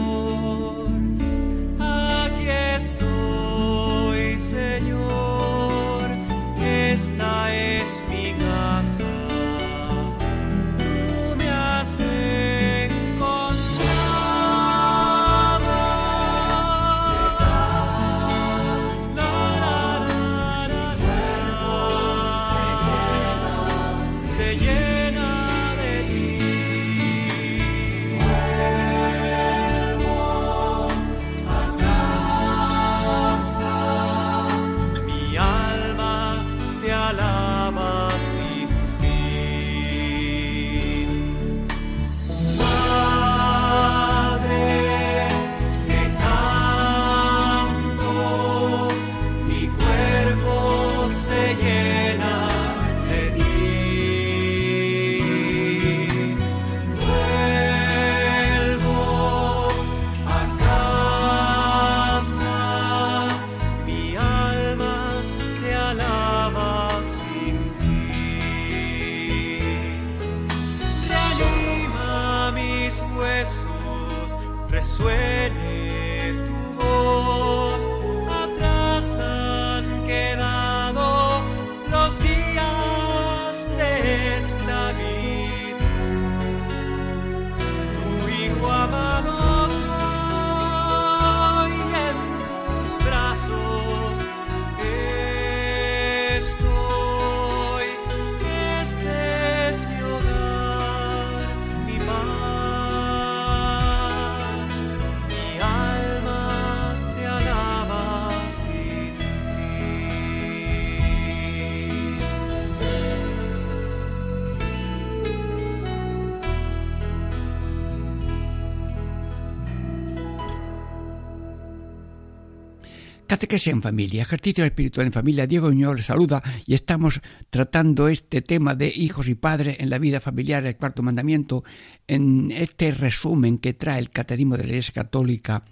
Catequesis 123.49 123.73
en 123.73 123.81
familia, 123.81 124.21
ejercicio 124.21 124.63
espiritual 124.63 125.07
en 125.07 125.11
familia. 125.11 125.47
Diego 125.47 125.69
Uñor 125.69 125.95
les 125.95 126.05
saluda 126.05 126.43
y 126.67 126.75
estamos 126.75 127.19
tratando 127.49 128.07
este 128.07 128.43
tema 128.43 128.75
de 128.75 128.93
hijos 128.95 129.27
y 129.27 129.33
padres 129.33 129.77
en 129.79 129.89
la 129.89 129.97
vida 129.97 130.19
familiar, 130.19 130.63
el 130.67 130.77
cuarto 130.77 131.01
mandamiento, 131.01 131.63
en 132.05 132.51
este 132.51 132.91
resumen 132.91 133.57
que 133.57 133.73
trae 133.73 133.97
el 133.97 134.11
Catecismo 134.11 134.55
de 134.55 134.65
la 134.65 134.69
Iglesia 134.69 134.93
Católica 134.93 135.65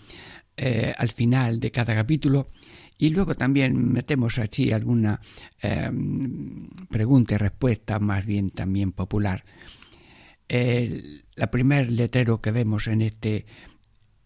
eh, 0.58 0.92
al 0.98 1.10
final 1.10 1.60
de 1.60 1.70
cada 1.70 1.94
capítulo. 1.94 2.48
Y 2.98 3.12
luego 3.12 3.36
también 3.36 3.94
metemos 3.94 4.40
aquí 4.40 4.72
alguna 4.72 5.22
eh, 5.62 5.92
pregunta 6.90 7.36
y 7.36 7.38
respuesta, 7.38 8.00
más 8.00 8.26
bien 8.26 8.50
también 8.50 8.92
popular. 8.92 9.46
El 10.48 11.26
la 11.36 11.52
primer 11.52 11.92
letrero 11.92 12.42
que 12.42 12.50
vemos 12.50 12.88
en 12.88 13.04
este 13.04 13.46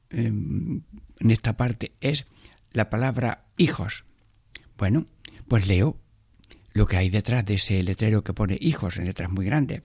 eh, 0.09 0.27
en 0.27 1.31
esta 1.31 1.57
parte 1.57 1.91
es 1.99 2.23
la 2.71 2.89
palabra 2.89 3.45
hijos. 3.57 4.05
Bueno, 4.77 5.05
pues 5.47 5.67
leo 5.67 5.97
lo 6.73 6.87
que 6.87 6.97
hay 6.97 7.09
detrás 7.09 7.45
de 7.45 7.55
ese 7.55 7.83
letrero 7.83 8.23
que 8.23 8.33
pone 8.33 8.57
hijos 8.59 8.97
en 8.97 9.05
letras 9.05 9.29
muy 9.29 9.45
grandes. 9.45 9.81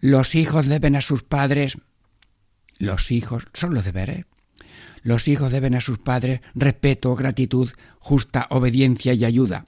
Los 0.00 0.34
hijos 0.34 0.66
deben 0.66 0.96
a 0.96 1.00
sus 1.00 1.22
padres, 1.22 1.78
los 2.78 3.10
hijos 3.10 3.48
son 3.54 3.74
los 3.74 3.84
deberes. 3.84 4.26
Los 5.02 5.28
hijos 5.28 5.50
deben 5.50 5.74
a 5.74 5.80
sus 5.80 5.98
padres 5.98 6.40
respeto, 6.54 7.14
gratitud, 7.16 7.70
justa 7.98 8.46
obediencia 8.50 9.12
y 9.14 9.24
ayuda. 9.24 9.64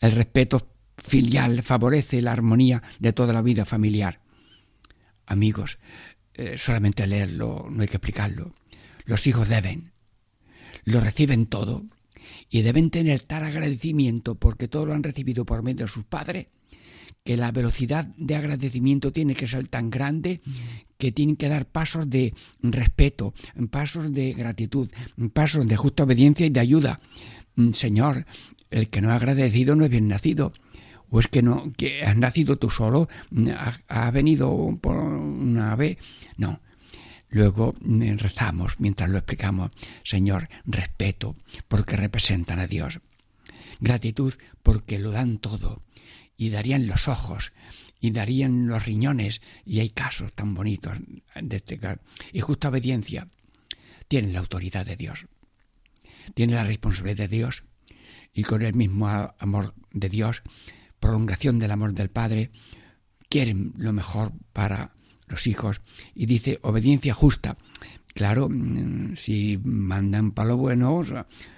El 0.00 0.12
respeto 0.12 0.70
filial 0.98 1.62
favorece 1.62 2.22
la 2.22 2.32
armonía 2.32 2.82
de 2.98 3.12
toda 3.12 3.32
la 3.32 3.42
vida 3.42 3.64
familiar. 3.64 4.20
Amigos, 5.26 5.78
eh, 6.34 6.56
solamente 6.58 7.06
leerlo 7.06 7.66
no 7.70 7.82
hay 7.82 7.88
que 7.88 7.96
explicarlo. 7.96 8.54
Los 9.04 9.26
hijos 9.26 9.48
deben, 9.48 9.92
lo 10.84 11.00
reciben 11.00 11.46
todo 11.46 11.84
y 12.48 12.62
deben 12.62 12.90
tener 12.90 13.20
tal 13.20 13.44
agradecimiento 13.44 14.34
porque 14.34 14.68
todo 14.68 14.86
lo 14.86 14.94
han 14.94 15.02
recibido 15.02 15.44
por 15.44 15.62
medio 15.62 15.86
de 15.86 15.92
sus 15.92 16.04
padres 16.04 16.46
que 17.24 17.36
la 17.36 17.52
velocidad 17.52 18.06
de 18.16 18.36
agradecimiento 18.36 19.12
tiene 19.12 19.34
que 19.34 19.46
ser 19.46 19.68
tan 19.68 19.90
grande 19.90 20.40
que 20.98 21.12
tienen 21.12 21.36
que 21.36 21.48
dar 21.48 21.66
pasos 21.66 22.08
de 22.08 22.34
respeto, 22.62 23.34
pasos 23.70 24.12
de 24.12 24.32
gratitud, 24.32 24.90
pasos 25.32 25.66
de 25.66 25.76
justa 25.76 26.04
obediencia 26.04 26.46
y 26.46 26.50
de 26.50 26.60
ayuda. 26.60 26.98
Señor, 27.72 28.26
el 28.70 28.88
que 28.88 29.00
no 29.00 29.10
ha 29.10 29.16
agradecido 29.16 29.76
no 29.76 29.84
es 29.84 29.90
bien 29.90 30.08
nacido. 30.08 30.52
¿O 31.12 31.18
es 31.18 31.26
que 31.26 31.42
no, 31.42 31.72
que 31.76 32.04
has 32.04 32.16
nacido 32.16 32.56
tú 32.56 32.70
solo? 32.70 33.08
¿Ha, 33.56 33.74
ha 33.88 34.10
venido 34.12 34.78
por 34.80 34.96
una 34.96 35.74
vez? 35.74 35.98
No, 36.36 36.60
Luego 37.30 37.74
rezamos 37.80 38.80
mientras 38.80 39.08
lo 39.08 39.18
explicamos. 39.18 39.70
Señor, 40.04 40.48
respeto 40.64 41.36
porque 41.68 41.96
representan 41.96 42.58
a 42.58 42.66
Dios. 42.66 43.00
Gratitud 43.78 44.34
porque 44.62 44.98
lo 44.98 45.12
dan 45.12 45.38
todo. 45.38 45.80
Y 46.36 46.50
darían 46.50 46.86
los 46.86 47.06
ojos. 47.06 47.52
Y 48.00 48.10
darían 48.10 48.66
los 48.66 48.84
riñones. 48.84 49.40
Y 49.64 49.78
hay 49.78 49.90
casos 49.90 50.32
tan 50.32 50.54
bonitos 50.54 50.98
de 51.40 51.56
este. 51.56 51.78
Y 52.32 52.40
justa 52.40 52.68
obediencia. 52.68 53.26
Tienen 54.08 54.32
la 54.32 54.40
autoridad 54.40 54.84
de 54.84 54.96
Dios. 54.96 55.26
Tienen 56.34 56.56
la 56.56 56.64
responsabilidad 56.64 57.28
de 57.28 57.36
Dios. 57.36 57.64
Y 58.32 58.42
con 58.42 58.62
el 58.62 58.74
mismo 58.74 59.08
amor 59.38 59.74
de 59.92 60.08
Dios, 60.08 60.42
prolongación 60.98 61.58
del 61.58 61.70
amor 61.70 61.94
del 61.94 62.10
Padre, 62.10 62.50
quieren 63.28 63.72
lo 63.76 63.92
mejor 63.92 64.32
para 64.52 64.92
los 65.30 65.46
hijos 65.46 65.80
y 66.14 66.26
dice 66.26 66.58
obediencia 66.62 67.14
justa. 67.14 67.56
claro, 68.12 68.48
mm, 68.50 69.16
si 69.16 69.58
mandan 69.62 70.32
para 70.32 70.48
lo 70.48 70.56
bueno, 70.56 71.02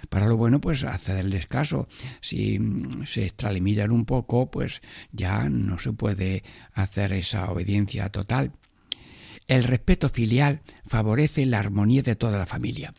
para 0.09 0.27
lo 0.27 0.37
bueno, 0.37 0.61
pues 0.61 0.83
hacerles 0.83 1.47
caso. 1.47 1.87
Si 2.21 2.59
mm, 2.59 3.05
se 3.05 3.25
extralimitan 3.25 3.91
un 3.91 4.05
poco, 4.05 4.49
pues 4.51 4.81
ya 5.11 5.49
no 5.49 5.79
se 5.79 5.91
puede 5.91 6.43
hacer 6.73 7.13
esa 7.13 7.51
obediencia 7.51 8.09
total. 8.09 8.51
El 9.47 9.63
respeto 9.63 10.07
filial 10.09 10.61
favorece 10.85 11.45
la 11.45 11.59
armonía 11.59 12.01
de 12.01 12.15
toda 12.15 12.37
la 12.37 12.45
familia. 12.45 12.93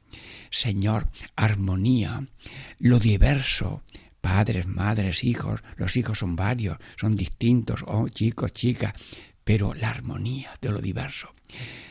Señor, 0.50 1.06
armonía, 1.36 2.26
lo 2.78 2.98
diverso, 2.98 3.82
padres, 4.20 4.66
madres, 4.66 5.24
hijos, 5.24 5.62
los 5.76 5.96
hijos 5.96 6.18
son 6.18 6.36
varios, 6.36 6.78
son 6.96 7.16
distintos, 7.16 7.84
oh, 7.86 8.08
chicos, 8.08 8.52
chicas, 8.52 8.92
pero 9.44 9.74
la 9.74 9.90
armonía 9.90 10.50
de 10.60 10.70
lo 10.70 10.80
diverso. 10.80 11.32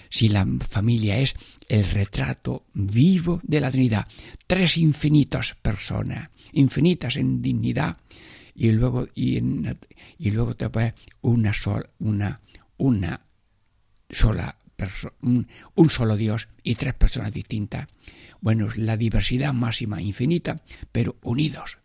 Si 0.09 0.29
la 0.29 0.45
familia 0.67 1.17
es 1.19 1.33
el 1.67 1.85
retrato 1.85 2.65
vivo 2.73 3.39
de 3.43 3.61
la 3.61 3.71
Trinidad, 3.71 4.05
tres 4.45 4.77
infinitas 4.77 5.55
personas, 5.61 6.29
infinitas 6.51 7.15
en 7.17 7.41
dignidad, 7.41 7.97
y 8.55 8.71
luego, 8.71 9.07
y, 9.15 9.37
en, 9.37 9.77
y 10.19 10.31
luego 10.31 10.55
te 10.55 10.69
pones 10.69 10.93
una 11.21 11.53
sola, 11.53 11.89
una, 11.99 12.39
una 12.77 13.21
sola 14.11 14.55
un, 15.21 15.47
un, 15.75 15.89
solo 15.89 16.17
Dios 16.17 16.49
y 16.61 16.75
tres 16.75 16.93
personas 16.93 17.31
distintas. 17.31 17.87
Bueno, 18.41 18.67
es 18.67 18.77
la 18.77 18.97
diversidad 18.97 19.53
máxima, 19.53 20.01
infinita, 20.01 20.57
pero 20.91 21.15
unidos 21.23 21.79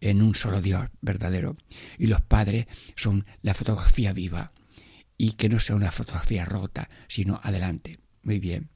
en 0.00 0.22
un 0.22 0.34
solo 0.34 0.60
Dios 0.60 0.88
verdadero. 1.00 1.56
Y 1.96 2.06
los 2.06 2.20
padres 2.20 2.66
son 2.96 3.24
la 3.42 3.54
fotografía 3.54 4.12
viva 4.12 4.52
y 5.18 5.32
que 5.32 5.48
no 5.48 5.58
sea 5.58 5.76
una 5.76 5.90
fotografía 5.90 6.44
rota, 6.44 6.88
sino 7.08 7.40
adelante. 7.42 7.98
Muy 8.22 8.38
bien. 8.38 8.70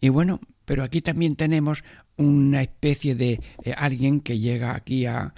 Y 0.00 0.10
bueno, 0.10 0.40
pero 0.64 0.84
aquí 0.84 1.00
también 1.00 1.34
tenemos 1.34 1.82
una 2.16 2.60
especie 2.60 3.14
de 3.14 3.40
alguien 3.76 4.20
que 4.20 4.38
llega 4.38 4.76
aquí 4.76 5.06
al 5.06 5.32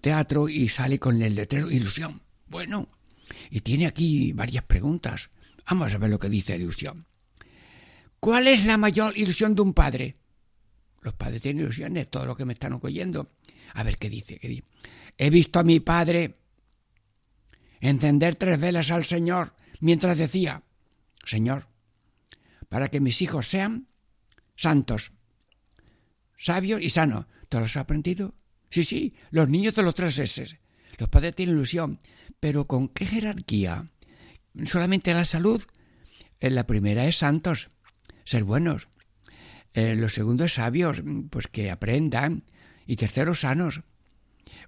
teatro 0.00 0.48
y 0.48 0.68
sale 0.68 0.98
con 0.98 1.22
el 1.22 1.36
letrero 1.36 1.70
ilusión. 1.70 2.20
Bueno, 2.48 2.88
y 3.50 3.60
tiene 3.60 3.86
aquí 3.86 4.32
varias 4.32 4.64
preguntas. 4.64 5.30
Vamos 5.68 5.94
a 5.94 5.98
ver 5.98 6.10
lo 6.10 6.18
que 6.18 6.28
dice 6.28 6.56
ilusión. 6.56 7.06
¿Cuál 8.18 8.48
es 8.48 8.64
la 8.64 8.76
mayor 8.76 9.16
ilusión 9.16 9.54
de 9.54 9.62
un 9.62 9.74
padre? 9.74 10.16
Los 11.02 11.14
padres 11.14 11.42
tienen 11.42 11.62
ilusiones, 11.62 12.10
todo 12.10 12.26
lo 12.26 12.36
que 12.36 12.44
me 12.44 12.54
están 12.54 12.78
oyendo. 12.82 13.30
A 13.74 13.84
ver 13.84 13.98
qué 13.98 14.08
dice, 14.08 14.38
qué 14.38 14.48
dice. 14.48 14.64
He 15.16 15.30
visto 15.30 15.58
a 15.60 15.64
mi 15.64 15.80
padre 15.80 16.38
encender 17.90 18.36
tres 18.36 18.60
velas 18.60 18.90
al 18.90 19.04
Señor 19.04 19.54
mientras 19.80 20.18
decía, 20.18 20.62
Señor, 21.24 21.68
para 22.68 22.88
que 22.88 23.00
mis 23.00 23.22
hijos 23.22 23.48
sean 23.48 23.88
santos, 24.56 25.12
sabios 26.36 26.82
y 26.82 26.90
sanos. 26.90 27.26
¿Te 27.48 27.60
los 27.60 27.76
has 27.76 27.82
aprendido? 27.82 28.34
Sí, 28.70 28.84
sí, 28.84 29.14
los 29.30 29.48
niños 29.48 29.74
de 29.74 29.82
los 29.82 29.94
tres 29.94 30.18
S. 30.18 30.58
Los 30.98 31.08
padres 31.08 31.34
tienen 31.34 31.56
ilusión, 31.56 32.00
pero 32.40 32.66
¿con 32.66 32.88
qué 32.88 33.06
jerarquía? 33.06 33.90
¿Solamente 34.64 35.14
la 35.14 35.24
salud? 35.24 35.62
La 36.40 36.66
primera 36.66 37.06
es 37.06 37.16
santos, 37.16 37.68
ser 38.24 38.44
buenos. 38.44 38.88
Eh, 39.74 39.94
lo 39.94 40.08
segundo 40.08 40.44
es 40.44 40.54
sabios, 40.54 41.02
pues 41.30 41.46
que 41.48 41.70
aprendan. 41.70 42.44
Y 42.86 42.96
tercero, 42.96 43.34
sanos. 43.34 43.82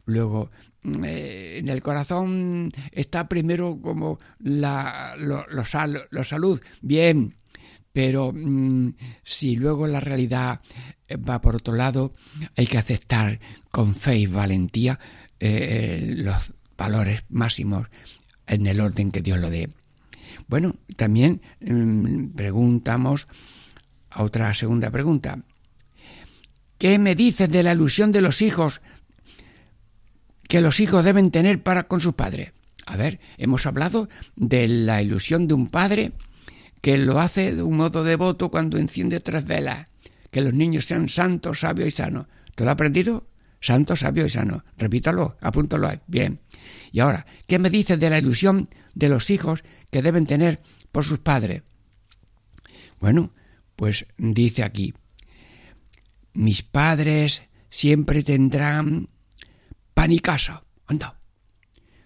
Luego, 0.08 0.50
mm, 0.84 1.04
eh, 1.04 1.58
en 1.58 1.68
el 1.68 1.82
corazón 1.82 2.72
está 2.92 3.28
primero 3.28 3.78
como 3.80 4.18
la 4.38 5.14
lo, 5.18 6.24
salud, 6.24 6.60
bien, 6.80 7.36
pero 7.92 8.32
mm, 8.32 8.94
si 9.22 9.56
luego 9.56 9.86
la 9.86 10.00
realidad 10.00 10.60
va 11.28 11.42
por 11.42 11.56
otro 11.56 11.74
lado, 11.74 12.14
hay 12.56 12.66
que 12.66 12.78
aceptar 12.78 13.38
con 13.70 13.94
fe 13.94 14.16
y 14.16 14.26
valentía 14.26 14.98
los 15.40 16.54
valores 16.76 17.24
máximos 17.28 17.86
en 18.46 18.66
el 18.66 18.80
orden 18.80 19.10
que 19.10 19.20
Dios 19.20 19.38
lo 19.38 19.50
dé. 19.50 19.70
Bueno, 20.46 20.74
también 20.96 21.42
mm, 21.60 22.28
preguntamos 22.28 23.28
otra 24.16 24.54
segunda 24.54 24.90
pregunta. 24.90 25.38
¿Qué 26.78 26.98
me 26.98 27.14
dices 27.14 27.50
de 27.50 27.62
la 27.62 27.72
ilusión 27.72 28.12
de 28.12 28.22
los 28.22 28.40
hijos 28.40 28.80
que 30.48 30.60
los 30.60 30.80
hijos 30.80 31.04
deben 31.04 31.30
tener 31.30 31.62
para 31.62 31.84
con 31.84 32.00
sus 32.00 32.14
padres? 32.14 32.52
A 32.86 32.96
ver, 32.96 33.20
hemos 33.36 33.66
hablado 33.66 34.08
de 34.34 34.66
la 34.66 35.02
ilusión 35.02 35.46
de 35.46 35.54
un 35.54 35.68
padre 35.68 36.12
que 36.80 36.98
lo 36.98 37.20
hace 37.20 37.54
de 37.54 37.62
un 37.62 37.76
modo 37.76 38.02
devoto 38.02 38.50
cuando 38.50 38.78
enciende 38.78 39.20
tres 39.20 39.44
velas, 39.44 39.84
que 40.30 40.40
los 40.40 40.54
niños 40.54 40.86
sean 40.86 41.08
santos, 41.08 41.60
sabios 41.60 41.88
y 41.88 41.92
sanos. 41.92 42.26
¿Te 42.54 42.64
lo 42.64 42.70
has 42.70 42.74
aprendido? 42.74 43.28
Santo, 43.60 43.96
sabio 43.96 44.26
y 44.26 44.30
sano. 44.30 44.64
Repítalo, 44.76 45.36
apúntalo 45.40 45.88
ahí. 45.88 45.98
Bien. 46.06 46.40
Y 46.92 47.00
ahora, 47.00 47.26
¿qué 47.46 47.58
me 47.58 47.70
dices 47.70 47.98
de 47.98 48.10
la 48.10 48.18
ilusión 48.18 48.68
de 48.94 49.08
los 49.08 49.30
hijos 49.30 49.64
que 49.90 50.02
deben 50.02 50.26
tener 50.26 50.62
por 50.92 51.04
sus 51.04 51.18
padres? 51.18 51.62
Bueno, 53.00 53.32
pues 53.76 54.06
dice 54.16 54.62
aquí, 54.62 54.94
mis 56.34 56.62
padres 56.62 57.42
siempre 57.70 58.22
tendrán 58.22 59.08
pan 59.98 60.12
y 60.12 60.20
casa. 60.20 60.62
Anda. 60.86 61.18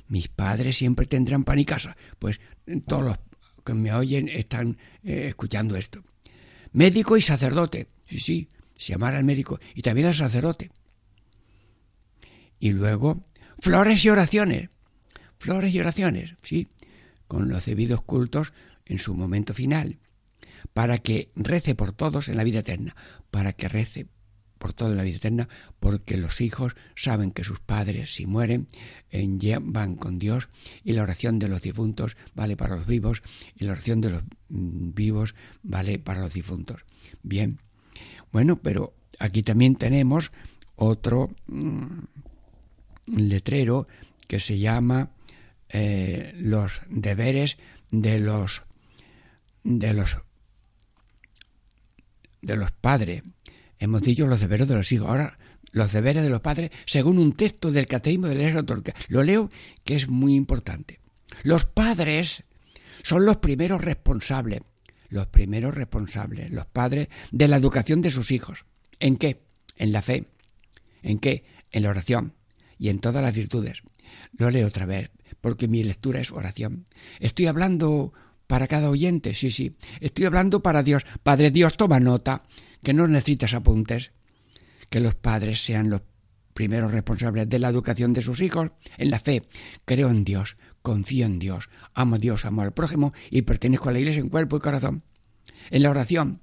Mis 0.08 0.28
padres 0.28 0.78
siempre 0.78 1.04
tendrán 1.04 1.44
pan 1.44 1.58
y 1.58 1.66
casa. 1.66 1.94
Pues 2.18 2.40
todos 2.86 3.04
los 3.04 3.18
que 3.66 3.74
me 3.74 3.92
oyen 3.92 4.30
están 4.30 4.78
eh, 5.04 5.26
escuchando 5.28 5.76
esto. 5.76 6.02
Médico 6.72 7.18
y 7.18 7.20
sacerdote. 7.20 7.88
Sí, 8.06 8.18
sí, 8.18 8.48
se 8.74 8.94
llamará 8.94 9.18
al 9.18 9.24
médico 9.24 9.60
y 9.74 9.82
también 9.82 10.06
al 10.06 10.14
sacerdote. 10.14 10.70
Y 12.58 12.70
luego, 12.70 13.24
flores 13.58 14.02
y 14.06 14.08
oraciones. 14.08 14.70
Flores 15.36 15.74
y 15.74 15.80
oraciones, 15.80 16.36
sí, 16.40 16.68
con 17.28 17.50
los 17.50 17.66
debidos 17.66 18.00
cultos 18.00 18.54
en 18.86 19.00
su 19.00 19.12
momento 19.14 19.52
final, 19.52 19.98
para 20.72 20.96
que 20.96 21.30
rece 21.34 21.74
por 21.74 21.92
todos 21.92 22.30
en 22.30 22.38
la 22.38 22.44
vida 22.44 22.60
eterna, 22.60 22.96
para 23.30 23.52
que 23.52 23.68
rece 23.68 24.06
por 24.62 24.74
todo 24.74 24.92
en 24.92 24.96
la 24.96 25.02
vida 25.02 25.16
eterna, 25.16 25.48
porque 25.80 26.16
los 26.16 26.40
hijos 26.40 26.76
saben 26.94 27.32
que 27.32 27.42
sus 27.42 27.58
padres, 27.58 28.14
si 28.14 28.26
mueren, 28.26 28.68
van 29.60 29.96
con 29.96 30.20
Dios, 30.20 30.48
y 30.84 30.92
la 30.92 31.02
oración 31.02 31.40
de 31.40 31.48
los 31.48 31.62
difuntos 31.62 32.16
vale 32.36 32.56
para 32.56 32.76
los 32.76 32.86
vivos, 32.86 33.22
y 33.56 33.64
la 33.64 33.72
oración 33.72 34.00
de 34.00 34.10
los 34.10 34.22
mm, 34.50 34.94
vivos 34.94 35.34
vale 35.64 35.98
para 35.98 36.20
los 36.20 36.34
difuntos. 36.34 36.84
Bien, 37.24 37.58
bueno, 38.30 38.62
pero 38.62 38.94
aquí 39.18 39.42
también 39.42 39.74
tenemos 39.74 40.30
otro 40.76 41.34
mm, 41.48 42.04
letrero 43.16 43.84
que 44.28 44.38
se 44.38 44.60
llama 44.60 45.10
eh, 45.70 46.36
los 46.38 46.82
deberes 46.88 47.58
de 47.90 48.20
los 48.20 48.62
de 49.64 49.92
los 49.92 50.18
de 52.42 52.56
los 52.56 52.70
padres. 52.70 53.24
Hemos 53.82 54.02
dicho 54.02 54.28
los 54.28 54.38
deberes 54.38 54.68
de 54.68 54.76
los 54.76 54.92
hijos. 54.92 55.08
Ahora 55.08 55.36
los 55.72 55.90
deberes 55.90 56.22
de 56.22 56.30
los 56.30 56.40
padres 56.40 56.70
según 56.86 57.18
un 57.18 57.32
texto 57.32 57.72
del 57.72 57.88
Catecismo 57.88 58.28
de 58.28 58.36
la 58.36 58.42
Iglesia. 58.44 58.94
Lo 59.08 59.24
leo 59.24 59.50
que 59.82 59.96
es 59.96 60.08
muy 60.08 60.36
importante. 60.36 61.00
Los 61.42 61.66
padres 61.66 62.44
son 63.02 63.26
los 63.26 63.38
primeros 63.38 63.82
responsables, 63.82 64.60
los 65.08 65.26
primeros 65.26 65.74
responsables, 65.74 66.52
los 66.52 66.66
padres 66.66 67.08
de 67.32 67.48
la 67.48 67.56
educación 67.56 68.02
de 68.02 68.12
sus 68.12 68.30
hijos. 68.30 68.66
¿En 69.00 69.16
qué? 69.16 69.38
En 69.76 69.90
la 69.90 70.00
fe. 70.00 70.26
¿En 71.02 71.18
qué? 71.18 71.42
En 71.72 71.82
la 71.82 71.90
oración 71.90 72.34
y 72.78 72.88
en 72.88 73.00
todas 73.00 73.20
las 73.20 73.34
virtudes. 73.34 73.82
Lo 74.38 74.48
leo 74.52 74.68
otra 74.68 74.86
vez, 74.86 75.10
porque 75.40 75.66
mi 75.66 75.82
lectura 75.82 76.20
es 76.20 76.30
oración. 76.30 76.84
Estoy 77.18 77.46
hablando 77.48 78.12
para 78.46 78.68
cada 78.68 78.90
oyente, 78.90 79.34
sí, 79.34 79.50
sí. 79.50 79.74
Estoy 79.98 80.26
hablando 80.26 80.62
para 80.62 80.84
Dios. 80.84 81.04
Padre 81.24 81.50
Dios, 81.50 81.76
toma 81.76 81.98
nota, 81.98 82.44
que 82.82 82.94
no 82.94 83.06
necesitas 83.06 83.54
apuntes. 83.54 84.12
Que 84.90 85.00
los 85.00 85.14
padres 85.14 85.64
sean 85.64 85.90
los 85.90 86.02
primeros 86.54 86.92
responsables 86.92 87.48
de 87.48 87.58
la 87.58 87.68
educación 87.68 88.12
de 88.12 88.22
sus 88.22 88.40
hijos 88.40 88.70
en 88.98 89.10
la 89.10 89.18
fe. 89.18 89.42
Creo 89.84 90.10
en 90.10 90.24
Dios, 90.24 90.56
confío 90.82 91.26
en 91.26 91.38
Dios, 91.38 91.70
amo 91.94 92.16
a 92.16 92.18
Dios, 92.18 92.44
amo 92.44 92.62
al 92.62 92.74
prójimo 92.74 93.12
y 93.30 93.42
pertenezco 93.42 93.88
a 93.88 93.92
la 93.92 94.00
iglesia 94.00 94.20
en 94.20 94.28
cuerpo 94.28 94.56
y 94.56 94.60
corazón. 94.60 95.02
En 95.70 95.82
la 95.82 95.90
oración, 95.90 96.42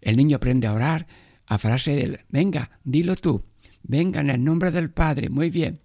el 0.00 0.16
niño 0.16 0.36
aprende 0.36 0.66
a 0.66 0.74
orar 0.74 1.06
a 1.46 1.58
frase 1.58 1.94
del, 1.94 2.20
venga, 2.28 2.78
dilo 2.84 3.16
tú, 3.16 3.42
Venga 3.82 4.20
en 4.20 4.30
el 4.30 4.44
nombre 4.44 4.70
del 4.70 4.90
Padre, 4.90 5.30
muy 5.30 5.50
bien. 5.50 5.80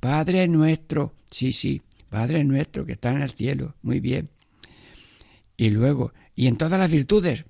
Padre 0.00 0.48
nuestro, 0.48 1.14
sí, 1.30 1.52
sí, 1.52 1.82
Padre 2.08 2.44
nuestro 2.44 2.84
que 2.84 2.92
está 2.92 3.10
en 3.10 3.22
el 3.22 3.30
cielo, 3.30 3.76
muy 3.82 4.00
bien. 4.00 4.30
Y 5.56 5.70
luego, 5.70 6.12
y 6.34 6.46
en 6.46 6.56
todas 6.56 6.78
las 6.78 6.90
virtudes, 6.90 7.44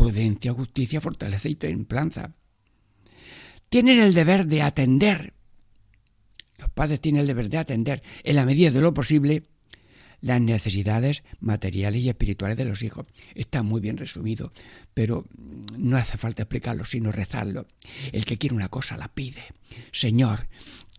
prudencia, 0.00 0.54
justicia, 0.54 0.98
fortaleza 1.02 1.46
y 1.50 1.56
templanza. 1.56 2.32
Tienen 3.68 3.98
el 3.98 4.14
deber 4.14 4.46
de 4.46 4.62
atender, 4.62 5.34
los 6.56 6.70
padres 6.70 7.02
tienen 7.02 7.20
el 7.20 7.26
deber 7.26 7.50
de 7.50 7.58
atender, 7.58 8.02
en 8.24 8.36
la 8.36 8.46
medida 8.46 8.70
de 8.70 8.80
lo 8.80 8.94
posible, 8.94 9.42
las 10.22 10.40
necesidades 10.40 11.22
materiales 11.40 12.00
y 12.00 12.08
espirituales 12.08 12.56
de 12.56 12.64
los 12.64 12.82
hijos. 12.82 13.04
Está 13.34 13.62
muy 13.62 13.82
bien 13.82 13.98
resumido, 13.98 14.52
pero 14.94 15.26
no 15.78 15.98
hace 15.98 16.16
falta 16.16 16.44
explicarlo, 16.44 16.86
sino 16.86 17.12
rezarlo. 17.12 17.66
El 18.12 18.24
que 18.24 18.38
quiere 18.38 18.56
una 18.56 18.70
cosa 18.70 18.96
la 18.96 19.08
pide. 19.08 19.44
Señor, 19.92 20.48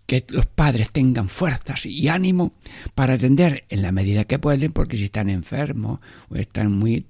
que 0.05 0.25
los 0.31 0.45
padres 0.45 0.89
tengan 0.91 1.29
fuerzas 1.29 1.85
y 1.85 2.07
ánimo 2.09 2.53
para 2.95 3.13
atender 3.13 3.65
en 3.69 3.81
la 3.81 3.91
medida 3.91 4.25
que 4.25 4.39
pueden, 4.39 4.71
porque 4.71 4.97
si 4.97 5.05
están 5.05 5.29
enfermos 5.29 5.99
o 6.29 6.35
están 6.35 6.71
muy 6.71 7.05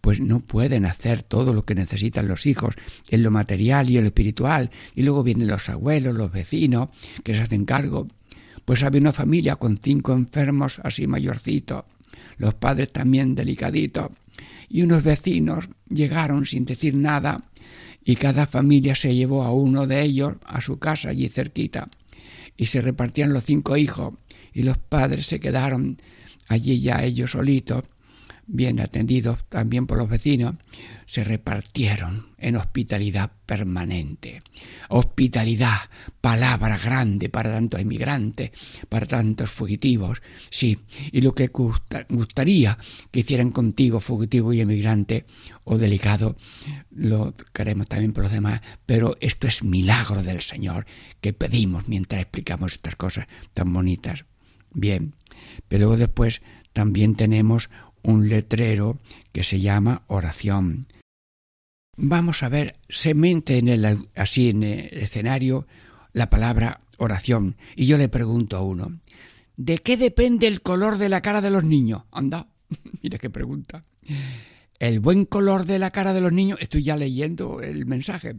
pues 0.00 0.20
no 0.20 0.40
pueden 0.40 0.84
hacer 0.84 1.22
todo 1.22 1.54
lo 1.54 1.64
que 1.64 1.74
necesitan 1.74 2.28
los 2.28 2.44
hijos 2.46 2.74
en 3.08 3.22
lo 3.22 3.30
material 3.30 3.88
y 3.88 3.96
en 3.96 4.04
lo 4.04 4.08
espiritual. 4.08 4.70
Y 4.94 5.02
luego 5.02 5.22
vienen 5.22 5.48
los 5.48 5.68
abuelos, 5.70 6.14
los 6.14 6.30
vecinos, 6.30 6.90
que 7.22 7.34
se 7.34 7.40
hacen 7.40 7.64
cargo. 7.64 8.06
Pues 8.64 8.82
había 8.82 9.00
una 9.00 9.12
familia 9.12 9.56
con 9.56 9.78
cinco 9.78 10.12
enfermos 10.12 10.80
así 10.84 11.06
mayorcitos, 11.06 11.84
los 12.36 12.54
padres 12.54 12.92
también 12.92 13.34
delicaditos, 13.34 14.10
y 14.68 14.82
unos 14.82 15.02
vecinos 15.02 15.68
llegaron 15.88 16.46
sin 16.46 16.64
decir 16.64 16.94
nada, 16.94 17.38
y 18.04 18.16
cada 18.16 18.46
familia 18.46 18.94
se 18.94 19.14
llevó 19.14 19.44
a 19.44 19.52
uno 19.52 19.86
de 19.86 20.02
ellos 20.02 20.34
a 20.44 20.60
su 20.60 20.78
casa 20.78 21.10
allí 21.10 21.28
cerquita, 21.28 21.88
y 22.56 22.66
se 22.66 22.80
repartían 22.80 23.32
los 23.32 23.44
cinco 23.44 23.76
hijos, 23.76 24.14
y 24.52 24.62
los 24.62 24.78
padres 24.78 25.26
se 25.26 25.40
quedaron 25.40 25.98
allí 26.48 26.80
ya 26.80 27.02
ellos 27.02 27.32
solitos, 27.32 27.84
bien 28.46 28.80
atendidos 28.80 29.44
también 29.48 29.86
por 29.86 29.98
los 29.98 30.08
vecinos, 30.08 30.54
se 31.06 31.24
repartieron 31.24 32.26
en 32.38 32.56
hospitalidad 32.56 33.30
permanente. 33.46 34.40
Hospitalidad, 34.88 35.78
palabra 36.20 36.78
grande 36.78 37.28
para 37.28 37.50
tantos 37.50 37.80
inmigrantes, 37.80 38.50
para 38.88 39.06
tantos 39.06 39.50
fugitivos, 39.50 40.20
sí, 40.50 40.78
y 41.12 41.20
lo 41.20 41.34
que 41.34 41.50
gustaría 42.08 42.78
que 43.10 43.20
hicieran 43.20 43.50
contigo, 43.50 44.00
fugitivo 44.00 44.52
y 44.52 44.60
emigrante 44.60 45.24
o 45.64 45.78
delicado, 45.78 46.36
lo 46.90 47.34
queremos 47.52 47.88
también 47.88 48.12
por 48.12 48.24
los 48.24 48.32
demás, 48.32 48.60
pero 48.86 49.16
esto 49.20 49.46
es 49.46 49.62
milagro 49.62 50.22
del 50.22 50.40
Señor 50.40 50.86
que 51.20 51.32
pedimos 51.32 51.88
mientras 51.88 52.22
explicamos 52.22 52.74
estas 52.74 52.96
cosas 52.96 53.26
tan 53.52 53.72
bonitas. 53.72 54.24
Bien, 54.72 55.14
pero 55.68 55.86
luego 55.86 55.96
después 55.96 56.42
también 56.72 57.14
tenemos 57.14 57.70
un 58.04 58.28
letrero 58.28 58.98
que 59.32 59.42
se 59.42 59.60
llama 59.60 60.04
oración. 60.06 60.86
Vamos 61.96 62.42
a 62.42 62.48
ver, 62.48 62.76
se 62.88 63.14
mente 63.14 63.58
en 63.58 63.68
el, 63.68 64.08
así 64.14 64.50
en 64.50 64.62
el 64.62 64.98
escenario 64.98 65.66
la 66.12 66.30
palabra 66.30 66.78
oración. 66.98 67.56
Y 67.74 67.86
yo 67.86 67.98
le 67.98 68.08
pregunto 68.08 68.56
a 68.56 68.60
uno, 68.60 69.00
¿de 69.56 69.78
qué 69.78 69.96
depende 69.96 70.46
el 70.46 70.60
color 70.60 70.98
de 70.98 71.08
la 71.08 71.22
cara 71.22 71.40
de 71.40 71.50
los 71.50 71.64
niños? 71.64 72.02
Anda, 72.12 72.48
mira 73.02 73.18
qué 73.18 73.30
pregunta. 73.30 73.84
El 74.78 75.00
buen 75.00 75.24
color 75.24 75.66
de 75.66 75.78
la 75.78 75.90
cara 75.90 76.12
de 76.12 76.20
los 76.20 76.32
niños, 76.32 76.58
estoy 76.60 76.82
ya 76.82 76.96
leyendo 76.96 77.60
el 77.60 77.86
mensaje. 77.86 78.36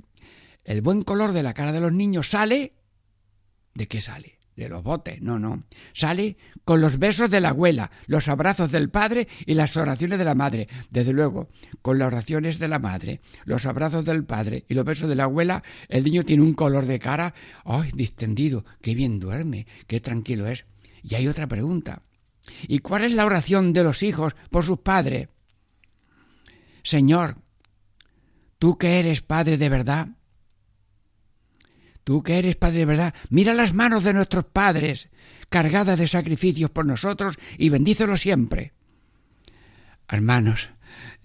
El 0.63 0.81
buen 0.81 1.03
color 1.03 1.31
de 1.31 1.43
la 1.43 1.53
cara 1.53 1.71
de 1.71 1.79
los 1.79 1.93
niños 1.93 2.29
sale. 2.29 2.73
¿De 3.73 3.87
qué 3.87 4.01
sale? 4.01 4.34
De 4.55 4.69
los 4.69 4.83
botes, 4.83 5.21
no, 5.21 5.37
no. 5.37 5.63
Sale 5.93 6.37
con 6.63 6.81
los 6.81 6.97
besos 6.97 7.29
de 7.29 7.41
la 7.41 7.49
abuela, 7.49 7.91
los 8.07 8.27
abrazos 8.29 8.71
del 8.71 8.89
padre 8.89 9.27
y 9.45 9.53
las 9.53 9.75
oraciones 9.77 10.17
de 10.17 10.25
la 10.25 10.35
madre. 10.35 10.67
Desde 10.89 11.13
luego, 11.13 11.49
con 11.81 11.99
las 11.99 12.07
oraciones 12.07 12.59
de 12.59 12.67
la 12.67 12.79
madre, 12.79 13.21
los 13.45 13.65
abrazos 13.65 14.05
del 14.05 14.23
padre 14.23 14.65
y 14.69 14.73
los 14.73 14.85
besos 14.85 15.09
de 15.09 15.15
la 15.15 15.25
abuela, 15.25 15.63
el 15.89 16.03
niño 16.03 16.23
tiene 16.23 16.43
un 16.43 16.53
color 16.53 16.85
de 16.85 16.99
cara, 16.99 17.33
¡ay, 17.65 17.91
distendido! 17.93 18.65
¡Qué 18.81 18.95
bien 18.95 19.19
duerme! 19.19 19.67
¡Qué 19.87 19.99
tranquilo 19.99 20.47
es! 20.47 20.65
Y 21.03 21.15
hay 21.15 21.27
otra 21.27 21.47
pregunta. 21.47 22.01
¿Y 22.67 22.79
cuál 22.79 23.03
es 23.03 23.13
la 23.13 23.25
oración 23.25 23.73
de 23.73 23.83
los 23.83 24.03
hijos 24.03 24.35
por 24.49 24.63
sus 24.63 24.79
padres? 24.79 25.27
Señor, 26.83 27.37
tú 28.59 28.77
que 28.77 28.99
eres 28.99 29.21
padre 29.21 29.57
de 29.57 29.69
verdad, 29.69 30.09
Tú 32.05 32.21
que 32.21 32.37
eres 32.37 32.55
Padre 32.55 32.77
de 32.77 32.85
verdad, 32.85 33.13
mira 33.29 33.53
las 33.53 33.73
manos 33.73 34.03
de 34.03 34.13
nuestros 34.13 34.45
padres, 34.45 35.09
cargadas 35.49 35.97
de 35.97 36.07
sacrificios 36.07 36.69
por 36.69 36.85
nosotros, 36.85 37.35
y 37.57 37.69
bendícelos 37.69 38.21
siempre. 38.21 38.73
Hermanos, 40.07 40.69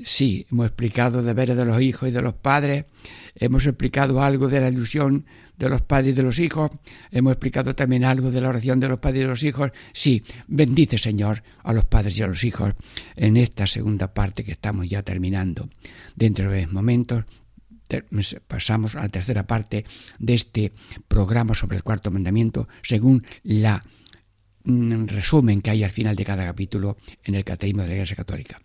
sí, 0.03 0.47
hemos 0.51 0.69
explicado 0.69 1.23
deberes 1.23 1.59
de 1.59 1.67
los 1.67 1.83
hijos 1.83 2.09
y 2.09 2.13
de 2.13 2.23
los 2.23 2.33
padres, 2.33 2.87
hemos 3.35 3.67
explicado 3.67 4.23
algo 4.23 4.49
de 4.49 4.59
la 4.59 4.71
ilusión 4.71 5.27
de 5.59 5.69
los 5.69 5.83
padres 5.83 6.15
y 6.15 6.17
de 6.17 6.23
los 6.23 6.39
hijos, 6.39 6.71
hemos 7.11 7.35
explicado 7.35 7.75
también 7.75 8.03
algo 8.03 8.31
de 8.31 8.41
la 8.41 8.49
oración 8.49 8.81
de 8.81 8.89
los 8.89 9.01
padres 9.01 9.19
y 9.19 9.23
de 9.25 9.29
los 9.29 9.43
hijos. 9.43 9.73
Sí, 9.93 10.23
bendice 10.49 10.97
Señor 10.97 11.43
a 11.63 11.75
los 11.75 11.85
padres 11.85 12.19
y 12.19 12.23
a 12.23 12.27
los 12.27 12.43
hijos 12.43 12.73
en 13.17 13.37
esta 13.37 13.67
segunda 13.67 14.15
parte 14.15 14.45
que 14.45 14.53
estamos 14.53 14.89
ya 14.89 15.03
terminando. 15.03 15.69
Dentro 16.17 16.51
de 16.51 16.67
momentos 16.67 17.27
pasamos 18.47 18.97
a 18.97 19.03
la 19.03 19.09
tercera 19.09 19.47
parte 19.47 19.85
de 20.19 20.35
este 20.35 20.73
programa 21.09 21.55
sobre 21.55 21.77
el 21.77 21.83
cuarto 21.83 22.11
mandamiento 22.11 22.69
según 22.83 23.25
la 23.43 23.85
mm, 24.65 25.07
resumen 25.07 25.63
que 25.63 25.71
hay 25.71 25.85
al 25.85 25.91
final 25.91 26.17
de 26.17 26.25
cada 26.25 26.45
capítulo 26.45 26.97
en 27.25 27.35
el 27.35 27.45
Catecismo 27.45 27.83
de 27.83 27.89
la 27.89 27.95
Iglesia 27.95 28.17
Católica. 28.17 28.61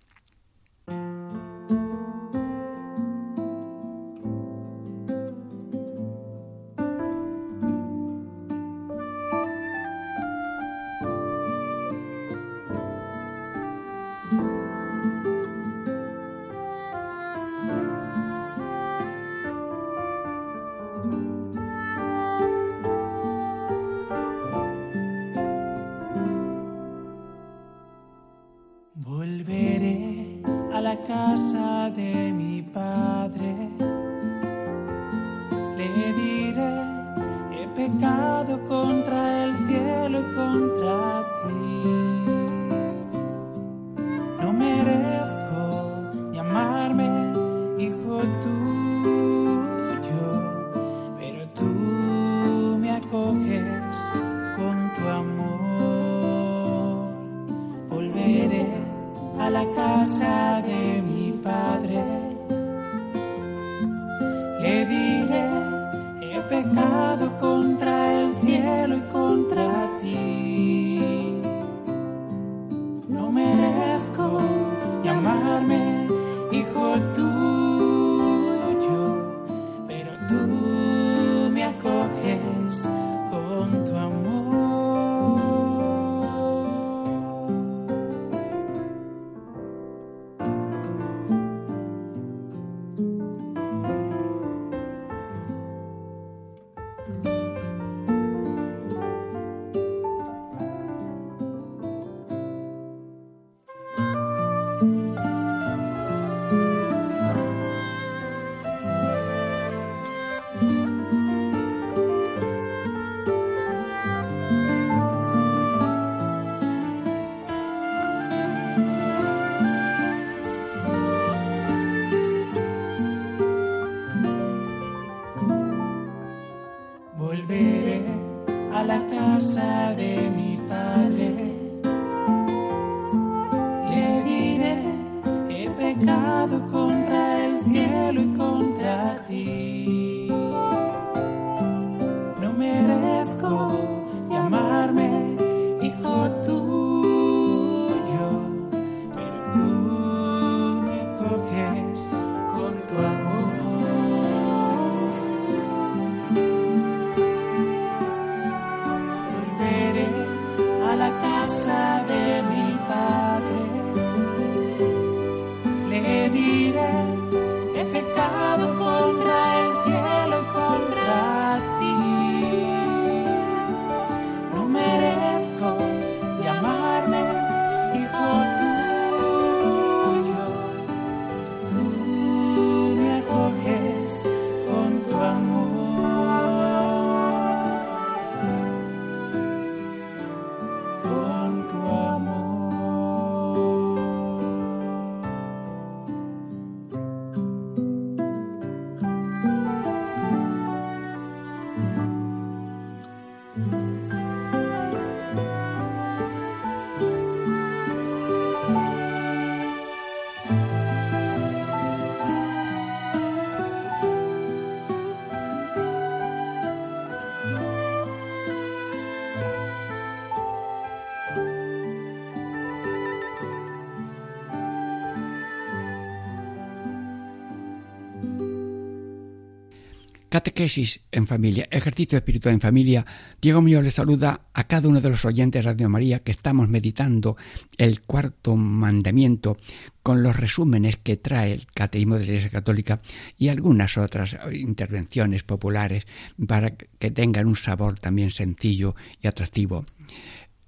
Catequesis 230.46 231.00
en 231.12 231.26
familia, 231.26 231.68
ejercicio 231.72 232.20
espiritual 232.20 232.54
en 232.54 232.62
familia. 232.62 233.04
Diego 233.42 233.64
mío 233.64 233.82
le 233.82 233.90
saluda 233.90 234.42
a 234.54 234.66
cada 234.66 234.88
uno 234.88 235.02
de 235.02 235.10
los 235.10 235.26
oyentes 235.26 235.66
de 235.66 235.72
Radio 235.72 235.90
María 235.90 236.20
que 236.20 236.30
estamos 236.30 236.70
meditando 236.70 237.36
el 237.80 238.02
cuarto 238.02 238.56
mandamiento 238.56 239.58
con 240.04 240.22
los 240.22 240.36
resúmenes 240.36 240.98
que 240.98 241.18
trae 241.18 241.52
el 241.52 241.66
Cateísmo 241.66 242.14
de 242.14 242.26
la 242.26 242.26
Iglesia 242.28 242.52
Católica 242.52 243.02
y 243.40 243.48
algunas 243.48 243.98
otras 243.98 244.38
intervenciones 244.54 245.42
populares 245.42 246.06
para 246.46 246.76
que 246.76 247.10
tengan 247.10 247.48
un 247.48 247.56
sabor 247.56 247.98
también 247.98 248.30
sencillo 248.30 248.96
y 249.24 249.26
atractivo. 249.26 249.84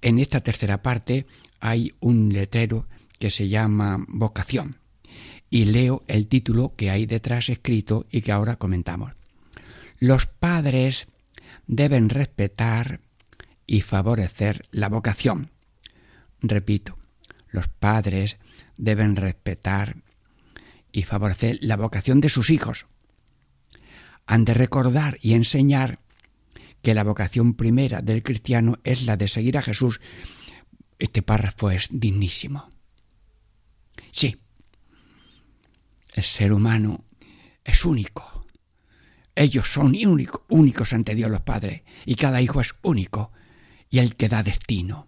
En 0.02 0.18
esta 0.18 0.40
tercera 0.40 0.82
parte 0.82 1.24
hay 1.60 1.92
un 2.00 2.32
letrero 2.32 2.88
que 3.20 3.30
se 3.30 3.46
llama 3.46 4.04
Vocación 4.08 4.78
y 5.50 5.66
leo 5.66 6.02
el 6.08 6.26
título 6.26 6.74
que 6.74 6.90
hay 6.90 7.06
detrás 7.06 7.48
escrito 7.48 8.06
y 8.10 8.22
que 8.22 8.32
ahora 8.32 8.56
comentamos. 8.56 9.17
Los 9.98 10.26
padres 10.26 11.08
deben 11.66 12.08
respetar 12.08 13.00
y 13.66 13.80
favorecer 13.80 14.66
la 14.70 14.88
vocación. 14.88 15.50
Repito, 16.40 16.96
los 17.48 17.66
padres 17.66 18.38
deben 18.76 19.16
respetar 19.16 19.96
y 20.92 21.02
favorecer 21.02 21.58
la 21.60 21.76
vocación 21.76 22.20
de 22.20 22.28
sus 22.28 22.50
hijos. 22.50 22.86
Han 24.26 24.44
de 24.44 24.54
recordar 24.54 25.18
y 25.20 25.34
enseñar 25.34 25.98
que 26.80 26.94
la 26.94 27.02
vocación 27.02 27.54
primera 27.54 28.00
del 28.00 28.22
cristiano 28.22 28.78
es 28.84 29.02
la 29.02 29.16
de 29.16 29.26
seguir 29.26 29.58
a 29.58 29.62
Jesús. 29.62 30.00
Este 31.00 31.22
párrafo 31.22 31.70
es 31.70 31.88
dignísimo. 31.90 32.68
Sí, 34.12 34.36
el 36.14 36.22
ser 36.22 36.52
humano 36.52 37.04
es 37.64 37.84
único 37.84 38.37
ellos 39.38 39.72
son 39.72 39.94
únicos 40.48 40.92
ante 40.92 41.14
Dios 41.14 41.30
los 41.30 41.42
padres 41.42 41.82
y 42.04 42.16
cada 42.16 42.42
hijo 42.42 42.60
es 42.60 42.74
único 42.82 43.30
y 43.88 44.00
el 44.00 44.16
que 44.16 44.28
da 44.28 44.42
destino 44.42 45.06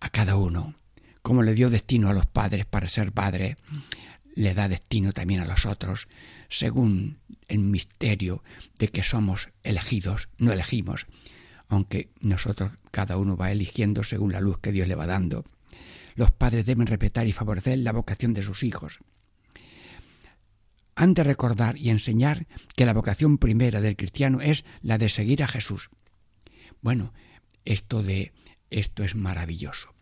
a 0.00 0.10
cada 0.10 0.36
uno. 0.36 0.74
Como 1.22 1.42
le 1.42 1.54
dio 1.54 1.70
destino 1.70 2.10
a 2.10 2.12
los 2.12 2.26
padres 2.26 2.66
para 2.66 2.88
ser 2.88 3.12
padre, 3.12 3.56
le 4.34 4.52
da 4.52 4.68
destino 4.68 5.12
también 5.12 5.40
a 5.40 5.46
los 5.46 5.64
otros, 5.64 6.08
según 6.50 7.18
el 7.48 7.60
misterio 7.60 8.44
de 8.78 8.88
que 8.88 9.02
somos 9.02 9.48
elegidos, 9.62 10.28
no 10.36 10.52
elegimos, 10.52 11.06
aunque 11.68 12.10
nosotros 12.20 12.72
cada 12.90 13.16
uno 13.16 13.34
va 13.34 13.50
eligiendo 13.50 14.04
según 14.04 14.32
la 14.32 14.40
luz 14.40 14.58
que 14.58 14.72
Dios 14.72 14.88
le 14.88 14.94
va 14.94 15.06
dando. 15.06 15.46
Los 16.16 16.32
padres 16.32 16.66
deben 16.66 16.86
respetar 16.86 17.26
y 17.26 17.32
favorecer 17.32 17.78
la 17.78 17.92
vocación 17.92 18.34
de 18.34 18.42
sus 18.42 18.62
hijos 18.62 19.00
han 20.96 21.14
de 21.14 21.22
recordar 21.22 21.76
y 21.76 21.90
enseñar 21.90 22.46
que 22.74 22.86
la 22.86 22.94
vocación 22.94 23.38
primera 23.38 23.80
del 23.80 23.96
cristiano 23.96 24.40
es 24.40 24.64
la 24.80 24.98
de 24.98 25.08
seguir 25.08 25.42
a 25.42 25.46
Jesús. 25.46 25.90
Bueno, 26.80 27.12
esto 27.64 28.02
de 28.02 28.32
esto 28.70 29.04
es 29.04 29.14
maravilloso. 29.14 29.94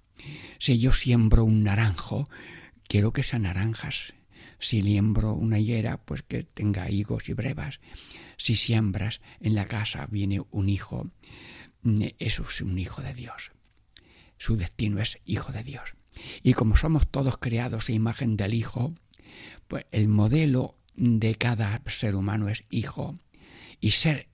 Si 0.58 0.78
yo 0.78 0.92
siembro 0.92 1.44
un 1.44 1.64
naranjo, 1.64 2.28
quiero 2.88 3.12
que 3.12 3.24
sean 3.24 3.42
naranjas. 3.42 4.14
Si 4.60 4.80
siembro 4.80 5.34
una 5.34 5.58
higuera, 5.58 5.98
pues 5.98 6.22
que 6.22 6.44
tenga 6.44 6.88
higos 6.88 7.28
y 7.28 7.34
brevas. 7.34 7.80
Si 8.38 8.56
siembras 8.56 9.20
en 9.40 9.54
la 9.54 9.66
casa 9.66 10.06
viene 10.10 10.40
un 10.50 10.68
hijo, 10.68 11.10
eso 12.18 12.44
es 12.48 12.60
un 12.62 12.78
hijo 12.78 13.02
de 13.02 13.12
Dios. 13.12 13.52
Su 14.38 14.56
destino 14.56 15.00
es 15.00 15.18
hijo 15.24 15.52
de 15.52 15.64
Dios. 15.64 15.94
Y 16.42 16.54
como 16.54 16.76
somos 16.76 17.08
todos 17.10 17.36
creados 17.38 17.88
a 17.88 17.92
imagen 17.92 18.36
del 18.36 18.54
Hijo, 18.54 18.94
pues 19.68 19.86
el 19.90 20.08
modelo 20.08 20.76
de 20.96 21.34
cada 21.34 21.82
ser 21.86 22.14
humano 22.14 22.48
es 22.48 22.64
hijo 22.70 23.14
y 23.80 23.90
ser 23.90 24.28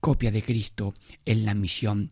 copia 0.00 0.30
de 0.30 0.42
Cristo 0.42 0.94
es 1.24 1.38
la 1.38 1.54
misión 1.54 2.10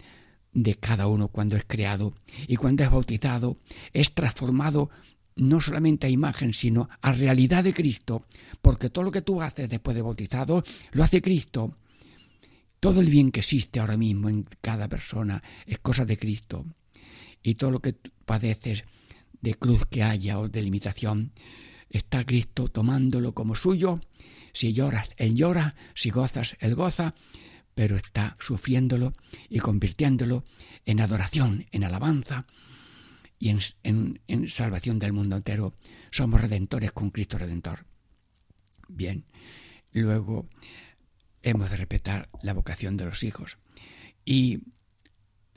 de 0.53 0.75
cada 0.75 1.07
uno 1.07 1.29
cuando 1.29 1.57
es 1.57 1.65
creado 1.67 2.15
y 2.47 2.57
cuando 2.57 2.83
es 2.83 2.91
bautizado 2.91 3.59
es 3.93 4.15
transformado 4.15 4.91
no 5.37 5.61
solamente 5.61 6.07
a 6.07 6.11
imagen 6.11 6.55
sino 6.55 6.89
a 7.03 7.13
realidad 7.13 7.63
de 7.63 7.75
Cristo 7.75 8.25
porque 8.63 8.89
todo 8.91 9.05
lo 9.05 9.13
que 9.13 9.23
tú 9.23 9.43
haces 9.43 9.69
después 9.69 9.95
de 9.95 10.03
bautizado 10.03 10.65
lo 10.93 11.05
hace 11.05 11.21
Cristo. 11.21 11.77
Todo 12.81 13.01
el 13.01 13.11
bien 13.11 13.31
que 13.31 13.41
existe 13.41 13.81
ahora 13.81 13.97
mismo 13.97 14.29
en 14.29 14.47
cada 14.61 14.89
persona 14.89 15.43
es 15.67 15.79
cosa 15.79 16.05
de 16.05 16.19
Cristo. 16.19 16.65
Y 17.43 17.55
todo 17.55 17.71
lo 17.71 17.81
que 17.81 17.95
padeces 18.25 18.85
de 19.41 19.55
cruz 19.55 19.87
que 19.87 20.03
haya 20.03 20.39
o 20.39 20.49
de 20.49 20.63
limitación 20.63 21.33
está 21.91 22.25
Cristo 22.25 22.69
tomándolo 22.69 23.35
como 23.35 23.55
suyo. 23.55 24.01
Si 24.53 24.73
lloras, 24.73 25.11
Él 25.17 25.35
llora, 25.35 25.75
si 25.95 26.11
gozas, 26.11 26.57
Él 26.61 26.75
goza, 26.75 27.15
pero 27.75 27.97
está 27.97 28.37
sufriéndolo 28.41 29.13
y 29.49 29.59
convirtiéndolo 29.59 30.45
en 30.85 31.01
adoración, 31.01 31.67
en 31.73 31.85
alabanza 31.85 32.47
y 33.39 33.51
en, 33.51 34.21
en 34.27 34.49
salvación 34.49 34.99
del 34.99 35.13
mundo 35.13 35.37
entero. 35.37 35.75
Somos 36.11 36.41
redentores 36.41 36.93
con 36.93 37.11
Cristo 37.11 37.37
Redentor. 37.37 37.85
Bien, 38.89 39.25
luego 39.93 40.49
hemos 41.43 41.71
de 41.71 41.77
respetar 41.77 42.29
la 42.43 42.55
vocación 42.55 42.97
de 42.97 43.05
los 43.05 43.23
hijos. 43.23 43.59
Y 44.25 44.61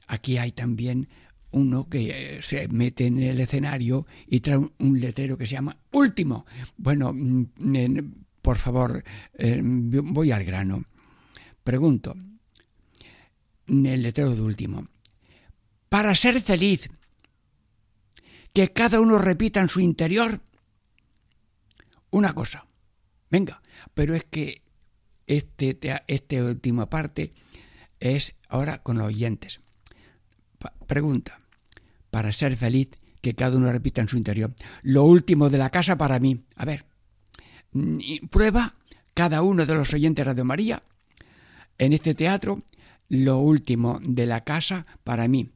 aquí 0.07 0.37
hay 0.37 0.51
también 0.51 1.07
uno 1.51 1.89
que 1.89 2.37
eh, 2.37 2.41
se 2.41 2.67
mete 2.67 3.07
en 3.07 3.19
el 3.19 3.39
escenario 3.39 4.05
y 4.27 4.39
trae 4.39 4.57
un, 4.57 4.99
letrero 4.99 5.37
que 5.37 5.45
se 5.45 5.53
llama 5.53 5.77
último. 5.91 6.45
Bueno, 6.77 7.13
mm, 7.13 7.45
por 8.41 8.57
favor, 8.57 9.03
eh, 9.33 9.61
voy 9.63 10.31
al 10.31 10.43
grano. 10.43 10.83
Pregunto, 11.63 12.15
el 13.67 14.01
letrero 14.01 14.35
de 14.35 14.41
último, 14.41 14.85
para 15.89 16.15
ser 16.15 16.41
feliz, 16.41 16.89
que 18.53 18.71
cada 18.71 18.99
uno 18.99 19.17
repita 19.17 19.59
en 19.59 19.69
su 19.69 19.79
interior 19.79 20.41
una 22.11 22.33
cosa. 22.33 22.65
Venga, 23.29 23.61
pero 23.93 24.15
es 24.15 24.23
que 24.23 24.63
este, 25.27 25.77
esta 26.07 26.43
última 26.43 26.89
parte 26.89 27.31
es 27.99 28.35
ahora 28.47 28.81
con 28.81 28.97
los 28.97 29.07
oyentes. 29.07 29.59
Pregunta. 30.87 31.37
Para 32.11 32.31
ser 32.31 32.55
feliz, 32.55 32.91
que 33.21 33.35
cada 33.35 33.57
uno 33.57 33.71
repita 33.71 34.01
en 34.01 34.07
su 34.07 34.17
interior. 34.17 34.53
Lo 34.81 35.03
último 35.03 35.49
de 35.49 35.57
la 35.57 35.69
casa 35.69 35.97
para 35.97 36.19
mí. 36.19 36.45
A 36.55 36.65
ver. 36.65 36.85
Mm, 37.71 38.27
prueba 38.29 38.73
cada 39.13 39.41
uno 39.41 39.65
de 39.65 39.75
los 39.75 39.93
oyentes 39.93 40.25
de 40.25 40.31
Radio 40.31 40.45
María 40.45 40.81
en 41.77 41.93
este 41.93 42.15
teatro 42.15 42.59
lo 43.09 43.39
último 43.39 43.99
de 44.03 44.25
la 44.25 44.43
casa 44.43 44.85
para 45.03 45.27
mí. 45.27 45.49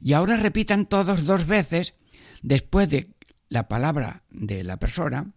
Y 0.00 0.14
ahora 0.14 0.36
repitan 0.36 0.86
todos 0.86 1.24
dos 1.24 1.46
veces 1.46 1.94
después 2.42 2.88
de 2.88 3.10
la 3.48 3.68
palabra 3.68 4.22
de 4.30 4.64
la 4.64 4.78
persona, 4.78 5.32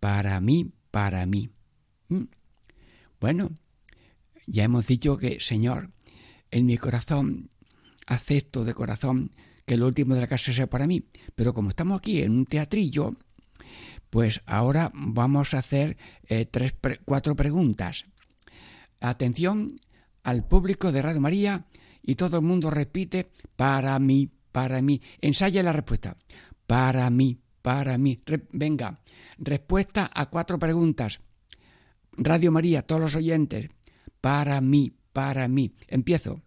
para 0.00 0.40
mí, 0.40 0.72
para 0.90 1.24
mí. 1.26 1.50
¿Mm? 2.08 2.24
Bueno, 3.20 3.50
ya 4.46 4.64
hemos 4.64 4.86
dicho 4.86 5.16
que, 5.16 5.38
Señor, 5.40 5.90
en 6.50 6.66
mi 6.66 6.78
corazón 6.78 7.50
acepto 8.06 8.64
de 8.64 8.74
corazón 8.74 9.32
que 9.66 9.76
lo 9.76 9.86
último 9.86 10.14
de 10.14 10.20
la 10.20 10.26
casa 10.28 10.52
sea 10.52 10.68
para 10.68 10.86
mí. 10.86 11.04
Pero 11.34 11.52
como 11.52 11.70
estamos 11.70 11.98
aquí 11.98 12.22
en 12.22 12.32
un 12.32 12.46
teatrillo, 12.46 13.14
pues 14.10 14.40
ahora 14.46 14.90
vamos 14.94 15.54
a 15.54 15.58
hacer 15.58 15.96
eh, 16.28 16.46
tres, 16.46 16.74
cuatro 17.04 17.34
preguntas. 17.34 18.04
Atención 19.00 19.68
al 20.22 20.46
público 20.46 20.92
de 20.92 21.02
Radio 21.02 21.20
María 21.20 21.66
y 22.02 22.14
todo 22.14 22.36
el 22.36 22.42
mundo 22.42 22.70
repite 22.70 23.30
para 23.56 23.98
mí, 23.98 24.30
para 24.52 24.80
mí. 24.80 25.02
Ensaya 25.20 25.62
la 25.62 25.72
respuesta. 25.72 26.16
Para 26.66 27.10
mí, 27.10 27.38
para 27.62 27.98
mí. 27.98 28.22
venga, 28.52 29.00
respuesta 29.38 30.10
a 30.14 30.26
cuatro 30.26 30.58
preguntas. 30.58 31.20
Radio 32.12 32.52
María, 32.52 32.82
todos 32.82 33.00
los 33.00 33.16
oyentes. 33.16 33.68
Para 34.20 34.60
mí, 34.60 34.92
para 35.12 35.48
mí. 35.48 35.74
Empiezo 35.88 36.40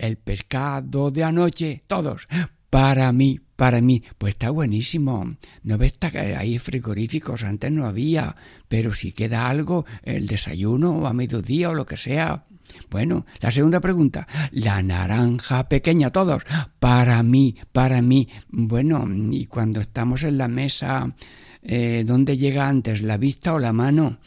el 0.00 0.16
pescado 0.16 1.10
de 1.10 1.22
anoche, 1.22 1.84
todos, 1.86 2.26
para 2.70 3.12
mí, 3.12 3.38
para 3.54 3.80
mí. 3.80 4.02
Pues 4.16 4.34
está 4.34 4.50
buenísimo. 4.50 5.36
No 5.62 5.78
ves 5.78 5.98
que 5.98 6.18
hay 6.18 6.58
frigoríficos, 6.58 7.44
antes 7.44 7.70
no 7.70 7.86
había, 7.86 8.34
pero 8.68 8.94
si 8.94 9.12
queda 9.12 9.48
algo, 9.48 9.84
el 10.02 10.26
desayuno 10.26 10.92
o 10.92 11.06
a 11.06 11.12
mediodía 11.12 11.70
o 11.70 11.74
lo 11.74 11.84
que 11.84 11.98
sea. 11.98 12.44
Bueno, 12.88 13.26
la 13.40 13.50
segunda 13.50 13.80
pregunta, 13.80 14.26
la 14.52 14.82
naranja 14.82 15.68
pequeña, 15.68 16.10
todos, 16.10 16.44
para 16.78 17.22
mí, 17.22 17.56
para 17.72 18.00
mí. 18.00 18.28
Bueno, 18.48 19.06
y 19.30 19.46
cuando 19.46 19.80
estamos 19.80 20.22
en 20.22 20.38
la 20.38 20.48
mesa, 20.48 21.14
eh, 21.62 22.04
¿dónde 22.06 22.38
llega 22.38 22.68
antes, 22.68 23.02
la 23.02 23.18
vista 23.18 23.54
o 23.54 23.58
la 23.58 23.72
mano? 23.72 24.18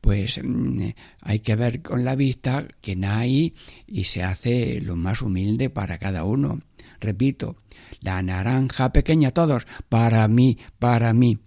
Pues 0.00 0.40
mm, 0.42 0.88
hay 1.20 1.40
que 1.40 1.56
ver 1.56 1.82
con 1.82 2.04
la 2.04 2.16
vista 2.16 2.66
quién 2.80 3.04
hay 3.04 3.54
y 3.86 4.04
se 4.04 4.22
hace 4.22 4.80
lo 4.80 4.96
más 4.96 5.22
humilde 5.22 5.70
para 5.70 5.98
cada 5.98 6.24
uno. 6.24 6.60
Repito, 7.00 7.56
la 8.00 8.22
naranja 8.22 8.92
pequeña 8.92 9.30
todos, 9.30 9.66
para 9.88 10.26
mí, 10.28 10.58
para 10.78 11.12
mí. 11.12 11.38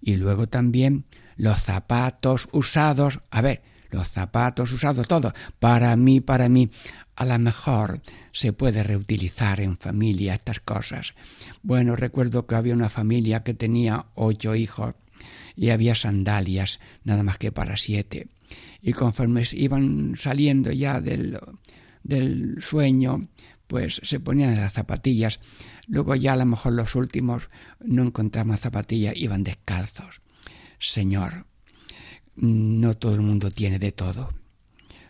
Y 0.00 0.16
luego 0.16 0.48
también 0.48 1.04
los 1.36 1.62
zapatos 1.62 2.48
usados, 2.52 3.20
a 3.30 3.40
ver, 3.40 3.62
los 3.90 4.08
zapatos 4.08 4.72
usados, 4.72 5.08
todo, 5.08 5.32
para 5.58 5.94
mí, 5.96 6.20
para 6.20 6.48
mí. 6.48 6.70
A 7.16 7.24
lo 7.24 7.38
mejor 7.38 8.00
se 8.32 8.52
puede 8.52 8.82
reutilizar 8.82 9.60
en 9.60 9.78
familia 9.78 10.34
estas 10.34 10.58
cosas. 10.58 11.14
Bueno, 11.62 11.94
recuerdo 11.94 12.46
que 12.46 12.56
había 12.56 12.74
una 12.74 12.90
familia 12.90 13.44
que 13.44 13.54
tenía 13.54 14.06
ocho 14.14 14.56
hijos 14.56 14.94
y 15.56 15.70
había 15.70 15.94
sandalias 15.94 16.80
nada 17.04 17.22
más 17.22 17.38
que 17.38 17.52
para 17.52 17.76
siete. 17.76 18.28
Y 18.82 18.92
conforme 18.92 19.42
iban 19.52 20.14
saliendo 20.16 20.72
ya 20.72 21.00
del, 21.00 21.38
del 22.02 22.56
sueño, 22.60 23.28
pues 23.66 24.00
se 24.02 24.20
ponían 24.20 24.56
las 24.56 24.74
zapatillas. 24.74 25.40
Luego 25.86 26.14
ya 26.14 26.34
a 26.34 26.36
lo 26.36 26.46
mejor 26.46 26.74
los 26.74 26.94
últimos 26.94 27.48
no 27.80 28.02
encontraban 28.02 28.58
zapatillas, 28.58 29.16
iban 29.16 29.44
descalzos. 29.44 30.20
Señor, 30.78 31.46
no 32.36 32.96
todo 32.96 33.14
el 33.14 33.22
mundo 33.22 33.50
tiene 33.50 33.78
de 33.78 33.92
todo. 33.92 34.30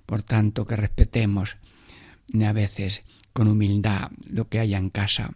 Por 0.06 0.22
tanto, 0.22 0.66
que 0.66 0.76
respetemos 0.76 1.56
a 2.44 2.52
veces 2.52 3.02
con 3.32 3.48
humildad 3.48 4.10
lo 4.28 4.48
que 4.48 4.60
haya 4.60 4.78
en 4.78 4.90
casa 4.90 5.34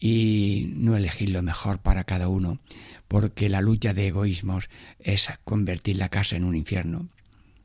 y 0.00 0.72
no 0.74 0.96
elegir 0.96 1.30
lo 1.30 1.42
mejor 1.42 1.78
para 1.78 2.04
cada 2.04 2.28
uno, 2.28 2.60
porque 3.08 3.48
la 3.48 3.62
lucha 3.62 3.94
de 3.94 4.08
egoísmos 4.08 4.68
es 5.00 5.28
convertir 5.44 5.96
la 5.96 6.10
casa 6.10 6.36
en 6.36 6.44
un 6.44 6.54
infierno. 6.54 7.08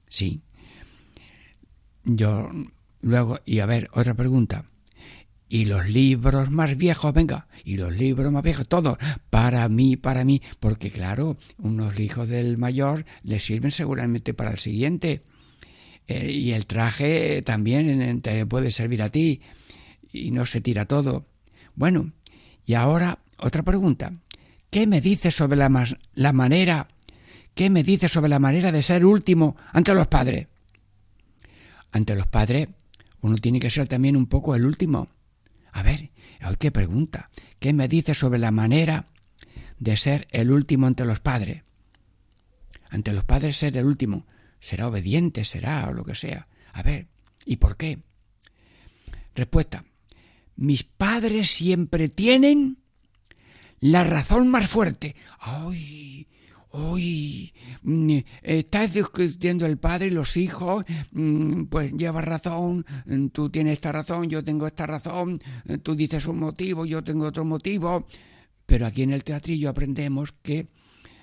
Sí. 0.08 0.42
Yo 2.06 2.50
luego, 3.02 3.40
y 3.46 3.60
a 3.60 3.66
ver, 3.66 3.90
otra 3.94 4.14
pregunta. 4.14 4.66
Y 5.50 5.66
los 5.66 5.88
libros 5.88 6.50
más 6.50 6.76
viejos, 6.78 7.14
venga, 7.14 7.48
y 7.64 7.78
los 7.78 7.96
libros 7.96 8.32
más 8.32 8.42
viejos, 8.42 8.68
todos, 8.68 8.98
para 9.30 9.68
mí, 9.70 9.98
para 9.98 10.24
mí, 10.24 10.42
porque 10.60 10.90
claro, 10.90 11.38
unos 11.60 12.00
hijos 12.00 12.28
del 12.28 12.58
mayor 12.58 13.06
le 13.22 13.40
sirven 13.40 13.70
seguramente 13.70 14.34
para 14.34 14.52
el 14.52 14.58
siguiente. 14.58 15.22
Eh, 16.08 16.32
y 16.32 16.52
el 16.54 16.66
traje 16.66 17.44
también 17.44 18.22
te 18.22 18.46
puede 18.46 18.72
servir 18.72 19.04
a 19.04 19.10
ti 19.10 19.42
y 20.12 20.32
no 20.32 20.46
se 20.46 20.60
tira 20.60 20.86
todo. 20.86 21.28
Bueno, 21.76 22.12
y 22.66 22.74
ahora 22.74 23.20
otra 23.38 23.64
pregunta. 23.64 24.14
¿Qué 24.74 24.88
me 24.88 25.02
dices 25.02 25.36
sobre 25.36 25.56
la, 25.56 25.70
la 26.16 26.34
manera, 26.34 26.88
qué 27.54 27.70
me 27.70 27.84
dices 27.84 28.12
sobre 28.12 28.28
la 28.28 28.40
manera 28.40 28.72
de 28.72 28.82
ser 28.82 29.06
último 29.06 29.56
ante 29.72 29.94
los 29.94 30.08
padres? 30.08 30.48
Ante 31.92 32.16
los 32.16 32.26
padres 32.26 32.70
uno 33.22 33.38
tiene 33.38 33.60
que 33.60 33.70
ser 33.70 33.88
también 33.88 34.18
un 34.18 34.26
poco 34.26 34.56
el 34.56 34.66
último. 34.66 35.06
A 35.74 35.84
ver, 35.84 36.10
qué 36.58 36.72
pregunta. 36.72 37.30
¿Qué 37.60 37.72
me 37.72 37.88
dices 37.88 38.18
sobre 38.18 38.40
la 38.40 38.50
manera 38.50 39.06
de 39.78 39.96
ser 39.96 40.28
el 40.32 40.52
último 40.52 40.88
ante 40.88 41.06
los 41.06 41.20
padres? 41.20 41.62
Ante 42.90 43.14
los 43.14 43.26
padres 43.26 43.58
ser 43.58 43.78
el 43.78 43.86
último 43.86 44.26
será 44.60 44.88
obediente, 44.88 45.46
será 45.46 45.88
o 45.88 45.94
lo 45.94 46.04
que 46.04 46.16
sea. 46.16 46.48
A 46.72 46.82
ver, 46.82 47.10
¿y 47.46 47.58
por 47.58 47.78
qué? 47.78 48.00
Respuesta. 49.36 49.86
Mis 50.56 50.84
padres 50.84 51.52
siempre 51.52 52.10
tienen 52.10 52.80
la 53.84 54.06
razón 54.06 54.48
más 54.48 54.68
fuerte. 54.68 55.14
¡Ay! 55.40 56.26
¡Ay! 56.72 57.54
Mm, 57.82 58.20
estás 58.42 58.94
discutiendo 58.94 59.66
el 59.66 59.78
padre 59.78 60.08
y 60.08 60.12
los 60.12 60.38
hijos, 60.38 60.86
mm, 61.12 61.64
pues 61.64 61.92
lleva 61.92 62.22
razón, 62.22 62.86
mm, 63.06 63.28
tú 63.28 63.50
tienes 63.50 63.74
esta 63.74 63.92
razón, 63.92 64.30
yo 64.30 64.42
tengo 64.42 64.68
esta 64.68 64.88
razón, 64.88 65.38
tú 65.84 65.96
dices 65.96 66.26
un 66.28 66.40
motivo, 66.40 66.86
yo 66.86 67.04
tengo 67.04 67.26
otro 67.26 67.44
motivo. 67.44 68.08
Pero 68.66 68.86
aquí 68.86 69.04
en 69.04 69.12
el 69.12 69.26
teatrillo 69.26 69.70
aprendemos 69.70 70.32
que, 70.32 70.68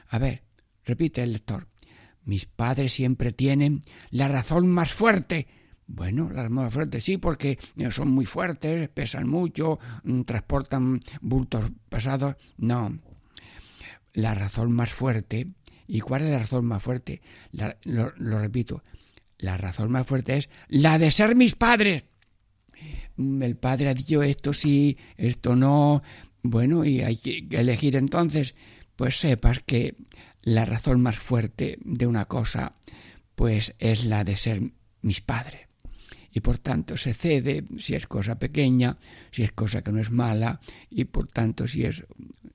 a 0.09 0.19
ver, 0.19 0.43
repite 0.85 1.23
el 1.23 1.33
lector, 1.33 1.67
mis 2.25 2.45
padres 2.45 2.93
siempre 2.93 3.33
tienen 3.33 3.81
la 4.11 4.29
razón 4.29 4.69
más 4.69 4.93
fuerte. 4.93 5.49
Bueno, 5.93 6.31
la 6.31 6.43
razón 6.45 6.55
más 6.55 6.73
fuerte 6.73 7.01
sí, 7.01 7.17
porque 7.17 7.59
son 7.91 8.13
muy 8.13 8.25
fuertes, 8.25 8.89
pesan 8.91 9.29
mucho, 9.29 9.81
mm, 10.05 10.23
transportan 10.23 11.01
bultos 11.21 11.65
pesados. 11.89 12.37
No. 12.59 12.97
La 14.13 14.35
razón 14.35 14.73
más 14.73 14.93
fuerte, 14.93 15.49
¿y 15.89 16.01
cuál 16.01 16.23
es 16.23 16.31
la 16.31 16.39
razón 16.39 16.65
más 16.65 16.83
fuerte? 16.83 17.23
lo, 17.83 18.13
lo 18.17 18.39
repito, 18.39 18.85
la 19.39 19.57
razón 19.57 19.91
más 19.91 20.07
fuerte 20.07 20.37
es 20.37 20.49
la 20.69 20.99
de 20.99 21.11
ser 21.11 21.35
mis 21.35 21.57
padres. 21.57 22.05
Mm, 23.17 23.43
el 23.43 23.57
padre 23.57 23.89
ha 23.89 23.95
dicho 23.95 24.23
esto 24.23 24.53
sí, 24.53 24.97
esto 25.17 25.57
no. 25.57 26.03
Bueno, 26.43 26.85
y 26.85 27.03
hay 27.03 27.17
que 27.17 27.49
elegir 27.51 27.97
entonces, 27.97 28.55
pues 28.95 29.19
sepas 29.19 29.59
que 29.67 29.97
la 30.43 30.65
razón 30.65 31.03
más 31.03 31.19
fuerte 31.19 31.79
de 31.83 32.07
una 32.07 32.27
cosa, 32.27 32.71
pues 33.35 33.75
es 33.81 34.05
la 34.05 34.23
de 34.23 34.37
ser 34.37 34.63
mis 35.03 35.21
padres. 35.21 35.70
Y 36.33 36.41
por 36.41 36.59
tanto 36.59 36.97
se 36.97 37.15
cede 37.15 37.65
si 37.79 37.95
es 37.95 38.07
cosa 38.07 38.39
pequeña, 38.39 38.97
si 39.31 39.43
es 39.43 39.53
cosa 39.53 39.83
que 39.83 39.93
no 39.93 40.01
es 40.01 40.11
mala, 40.11 40.61
y 40.89 41.05
por 41.05 41.27
tanto 41.27 41.67
si 41.67 41.85
es 41.85 42.05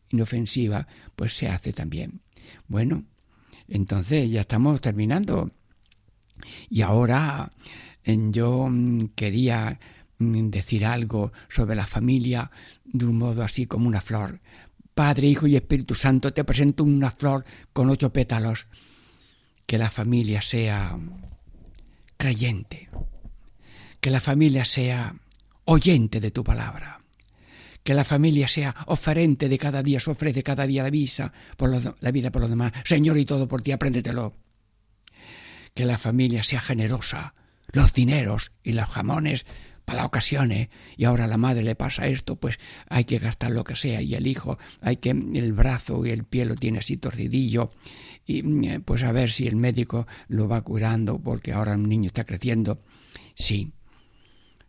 inofensiva, 0.09 0.88
pues 1.15 1.36
se 1.36 1.49
hace 1.49 1.73
también. 1.73 2.21
Bueno, 2.67 3.03
entonces 3.67 4.30
ya 4.30 4.41
estamos 4.41 4.80
terminando. 4.82 5.51
Y 6.69 6.82
ahora 6.82 7.51
yo 8.05 8.67
mm, 8.69 9.09
quería 9.15 9.80
mm, 10.19 10.49
decir 10.49 10.86
algo 10.86 11.34
sobre 11.49 11.76
la 11.76 11.88
familia 11.88 12.51
de 12.84 13.05
un 13.05 13.17
modo 13.17 13.43
así 13.43 13.65
como 13.65 13.88
una 13.88 14.01
flor, 14.01 14.39
Padre, 14.95 15.28
Hijo 15.28 15.45
y 15.45 15.57
Espíritu 15.57 15.93
Santo, 15.93 16.34
te 16.34 16.45
presento 16.45 16.86
una 16.86 17.11
flor 17.11 17.43
con 17.73 17.89
ocho 17.89 18.13
pétalos. 18.13 18.67
Que 19.65 19.78
la 19.78 19.91
familia 19.91 20.41
sea 20.41 20.97
creyente, 22.15 22.88
que 24.05 24.11
la 24.11 24.21
familia 24.21 24.65
sea 24.65 25.15
oyente 25.63 26.19
de 26.19 26.29
tu 26.29 26.43
palabra, 26.43 27.01
que 27.83 27.95
la 27.95 28.03
familia 28.03 28.47
sea 28.47 28.75
oferente 28.85 29.49
de 29.49 29.57
cada 29.57 29.81
día, 29.81 29.99
se 29.99 30.11
ofrece 30.11 30.43
cada 30.43 30.67
día 30.67 30.83
la, 30.83 30.91
visa 30.91 31.33
por 31.57 31.71
la 31.71 32.11
vida 32.11 32.31
por 32.31 32.41
los 32.43 32.51
demás. 32.51 32.71
Señor, 32.83 33.17
y 33.17 33.25
todo 33.25 33.47
por 33.47 33.63
ti, 33.63 33.71
apréndetelo. 33.71 34.35
Que 35.73 35.85
la 35.85 35.97
familia 35.97 36.43
sea 36.43 36.61
generosa, 36.61 37.33
los 37.71 37.93
dineros 37.93 38.51
y 38.63 38.73
los 38.73 38.87
jamones 38.87 39.47
para 39.85 39.97
las 39.97 40.05
ocasiones 40.05 40.69
y 40.97 41.05
ahora 41.05 41.23
a 41.23 41.27
la 41.27 41.37
madre 41.37 41.63
le 41.63 41.73
pasa 41.73 42.05
esto, 42.05 42.35
pues 42.35 42.59
hay 42.87 43.05
que 43.05 43.17
gastar 43.17 43.49
lo 43.49 43.63
que 43.63 43.75
sea 43.75 44.03
y 44.03 44.13
el 44.13 44.27
hijo 44.27 44.59
hay 44.81 44.97
que 44.97 45.09
el 45.09 45.53
brazo 45.53 46.05
y 46.05 46.11
el 46.11 46.25
pie 46.25 46.45
lo 46.45 46.53
tiene 46.53 46.77
así 46.77 46.97
torcidillo 46.97 47.71
y 48.27 48.43
pues 48.79 49.01
a 49.01 49.11
ver 49.11 49.31
si 49.31 49.47
el 49.47 49.55
médico 49.55 50.05
lo 50.27 50.47
va 50.47 50.61
curando 50.61 51.17
porque 51.17 51.53
ahora 51.53 51.73
el 51.73 51.89
niño 51.89 52.05
está 52.05 52.23
creciendo. 52.23 52.79
Sí, 53.33 53.73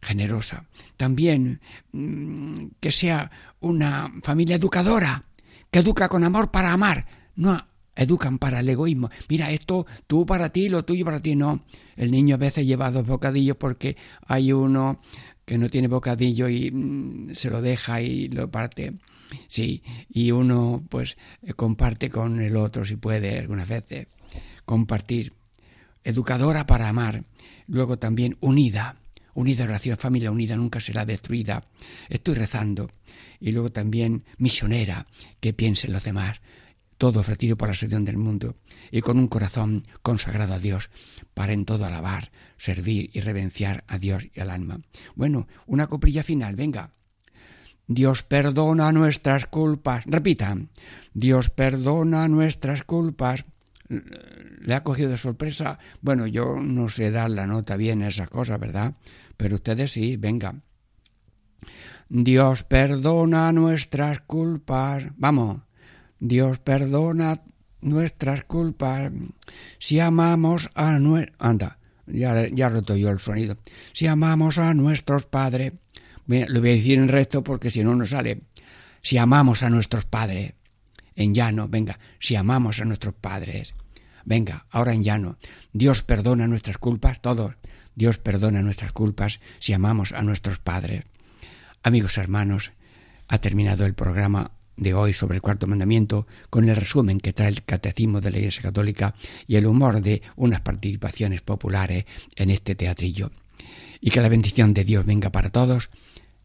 generosa. 0.07 0.65
También 0.97 1.61
mm, 1.93 2.67
que 2.81 2.93
sea 2.93 3.31
una 3.61 4.13
familia 4.23 4.57
educadora, 4.57 5.25
que 5.71 5.81
educa 5.81 6.09
con 6.09 6.25
amor 6.25 6.51
para 6.51 6.73
amar, 6.73 7.07
no 7.35 7.61
educan 7.97 8.39
para 8.39 8.61
el 8.61 8.69
egoísmo. 8.69 9.11
Mira, 9.29 9.51
esto 9.51 9.87
tú 10.07 10.25
para 10.25 10.51
ti, 10.51 10.69
lo 10.69 10.85
tuyo 10.85 11.05
para 11.05 11.21
ti, 11.21 11.35
no. 11.35 11.65
El 11.97 12.11
niño 12.11 12.35
a 12.35 12.39
veces 12.39 12.67
lleva 12.67 12.91
dos 12.91 13.07
bocadillos 13.07 13.57
porque 13.57 13.97
hay 14.27 14.53
uno 14.53 15.01
que 15.45 15.59
no 15.59 15.69
tiene 15.69 15.89
bocadillo 15.89 16.49
y 16.49 16.71
mm, 16.71 17.35
se 17.35 17.51
lo 17.51 17.61
deja 17.63 18.01
y 18.03 18.29
lo 18.29 18.51
parte. 18.51 18.95
Sí, 19.49 19.83
y 20.09 20.31
uno 20.31 20.85
pues 20.89 21.17
eh, 21.43 21.53
comparte 21.55 22.11
con 22.11 22.41
el 22.41 22.57
otro 22.57 22.85
si 22.85 22.97
puede 22.97 23.39
algunas 23.39 23.69
veces. 23.69 24.07
Compartir. 24.65 25.33
Educadora 26.05 26.67
para 26.67 26.89
amar. 26.89 27.25
Luego 27.67 27.99
también 27.99 28.37
unida. 28.41 28.97
Unida 29.37 29.65
oración, 29.65 29.99
familia 29.99 30.33
unida 30.33 30.57
nunca 30.57 30.81
será 30.81 31.05
destruida. 31.05 31.63
Estoy 32.09 32.35
rezando. 32.37 32.89
Y 33.39 33.53
luego 33.53 33.71
también 33.71 34.25
misionera, 34.39 35.05
que 35.41 35.53
piense 35.53 35.89
en 35.89 35.93
los 35.93 36.05
demás 36.05 36.41
todo 36.97 37.21
ofrecido 37.21 37.59
por 37.59 37.69
la 37.69 37.75
solución 37.75 38.07
del 38.07 38.17
mundo, 38.17 38.57
y 38.91 39.03
con 39.03 39.19
un 39.19 39.29
corazón 39.29 39.87
consagrado 40.01 40.55
a 40.55 40.59
Dios, 40.59 40.89
para 41.35 41.53
en 41.53 41.67
todo 41.67 41.85
alabar, 41.85 42.33
servir 42.57 43.11
y 43.13 43.21
reverenciar 43.21 43.85
a 43.89 43.99
Dios 43.99 44.27
y 44.33 44.41
al 44.41 44.49
alma. 44.49 44.81
Bueno, 45.15 45.47
una 45.67 45.87
coprilla 45.87 46.23
final, 46.23 46.57
venga. 46.57 46.93
Dios 47.87 48.23
perdona 48.23 48.91
nuestras 48.91 49.45
culpas. 49.47 50.05
Repita. 50.07 50.57
Dios 51.13 51.51
perdona 51.51 52.27
nuestras 52.27 52.85
culpas. 52.85 53.45
¿Le 53.89 54.75
ha 54.75 54.83
cogido 54.83 55.11
de 55.11 55.19
sorpresa? 55.19 55.79
Bueno, 56.01 56.27
yo 56.27 56.57
no 56.59 56.89
sé 56.89 57.11
dar 57.11 57.31
la 57.31 57.47
nota 57.47 57.77
bien 57.77 58.03
a 58.03 58.09
esas 58.09 58.31
cosas, 58.31 58.59
¿verdad? 58.59 58.95
Pero 59.37 59.57
ustedes 59.57 59.93
sí, 59.93 60.17
venga. 60.17 60.55
Dios 62.09 62.65
perdona 62.65 63.53
nuestras 63.53 64.21
culpas. 64.21 65.05
Vamos. 65.17 65.63
Dios 66.19 66.59
perdona 66.59 67.43
nuestras 67.81 68.45
culpas 68.45 69.13
si 69.79 70.01
amamos 70.01 70.71
a 70.75 70.99
nuestro... 70.99 71.35
Anda, 71.39 71.79
ya, 72.07 72.49
ya 72.49 72.69
roto 72.69 72.97
yo 72.97 73.11
el 73.11 73.19
sonido. 73.19 73.57
Si 73.93 74.07
amamos 74.07 74.59
a 74.59 74.75
nuestros 74.75 75.27
padres... 75.27 75.73
Lo 76.27 76.61
voy 76.61 76.71
a 76.71 76.75
decir 76.75 76.99
en 76.99 77.09
recto 77.09 77.45
porque 77.45 77.71
si 77.71 77.85
no, 77.85 77.95
no 77.95 78.05
sale. 78.05 78.43
Si 79.01 79.17
amamos 79.17 79.63
a 79.63 79.71
nuestros 79.71 80.07
padres, 80.07 80.55
en 81.15 81.35
llano, 81.35 81.69
venga, 81.69 82.01
si 82.19 82.35
amamos 82.35 82.81
a 82.81 82.85
nuestros 82.85 83.15
padres, 83.15 83.75
Venga, 84.27 84.67
ahora 84.71 84.93
en 84.93 85.05
llano. 85.05 85.39
Dios 85.73 86.03
perdona 86.03 86.49
nuestras 86.49 86.79
culpas, 86.79 87.23
todos. 87.23 87.55
Dios 87.95 88.19
perdona 88.19 88.61
nuestras 88.61 88.93
culpas 88.93 89.39
si 89.61 89.73
amamos 89.73 90.13
a 90.13 90.23
nuestros 90.23 90.59
padres. 90.59 91.05
Amigos 91.85 92.19
hermanos, 92.19 92.73
ha 93.29 93.39
terminado 93.39 93.87
el 93.87 93.95
programa 93.95 94.51
de 94.77 94.95
hoy 94.95 95.13
sobre 95.13 95.37
el 95.37 95.43
cuarto 95.43 95.69
mandamiento 95.69 96.27
con 96.51 96.69
el 96.69 96.75
resumen 96.75 97.21
que 97.21 97.33
trae 97.33 97.49
el 97.49 97.63
catecismo 97.63 98.21
de 98.21 98.33
la 98.33 98.39
Iglesia 98.39 98.63
Católica 98.63 99.15
y 99.47 99.57
el 99.57 99.67
humor 99.67 100.03
de 100.03 100.23
unas 100.35 100.61
participaciones 100.61 101.41
populares 101.41 102.05
en 102.35 102.51
este 102.51 102.75
teatrillo. 102.75 103.31
Y 104.01 104.11
que 104.11 104.21
la 104.21 104.29
bendición 104.29 104.75
de 104.75 104.83
Dios 104.83 105.07
venga 105.07 105.31
para 105.31 105.51
todos, 105.51 105.89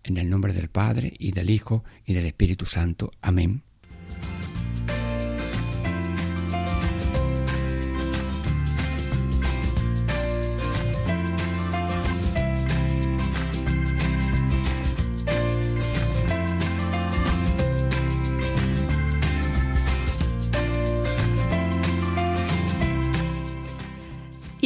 en 0.03 0.17
el 0.17 0.29
nombre 0.29 0.53
del 0.53 0.69
Padre 0.69 1.13
y 1.17 1.31
del 1.31 1.49
Hijo 1.49 1.83
y 2.05 2.13
del 2.13 2.27
Espíritu 2.27 2.67
Santo. 2.67 3.11
Amén. 3.21 3.63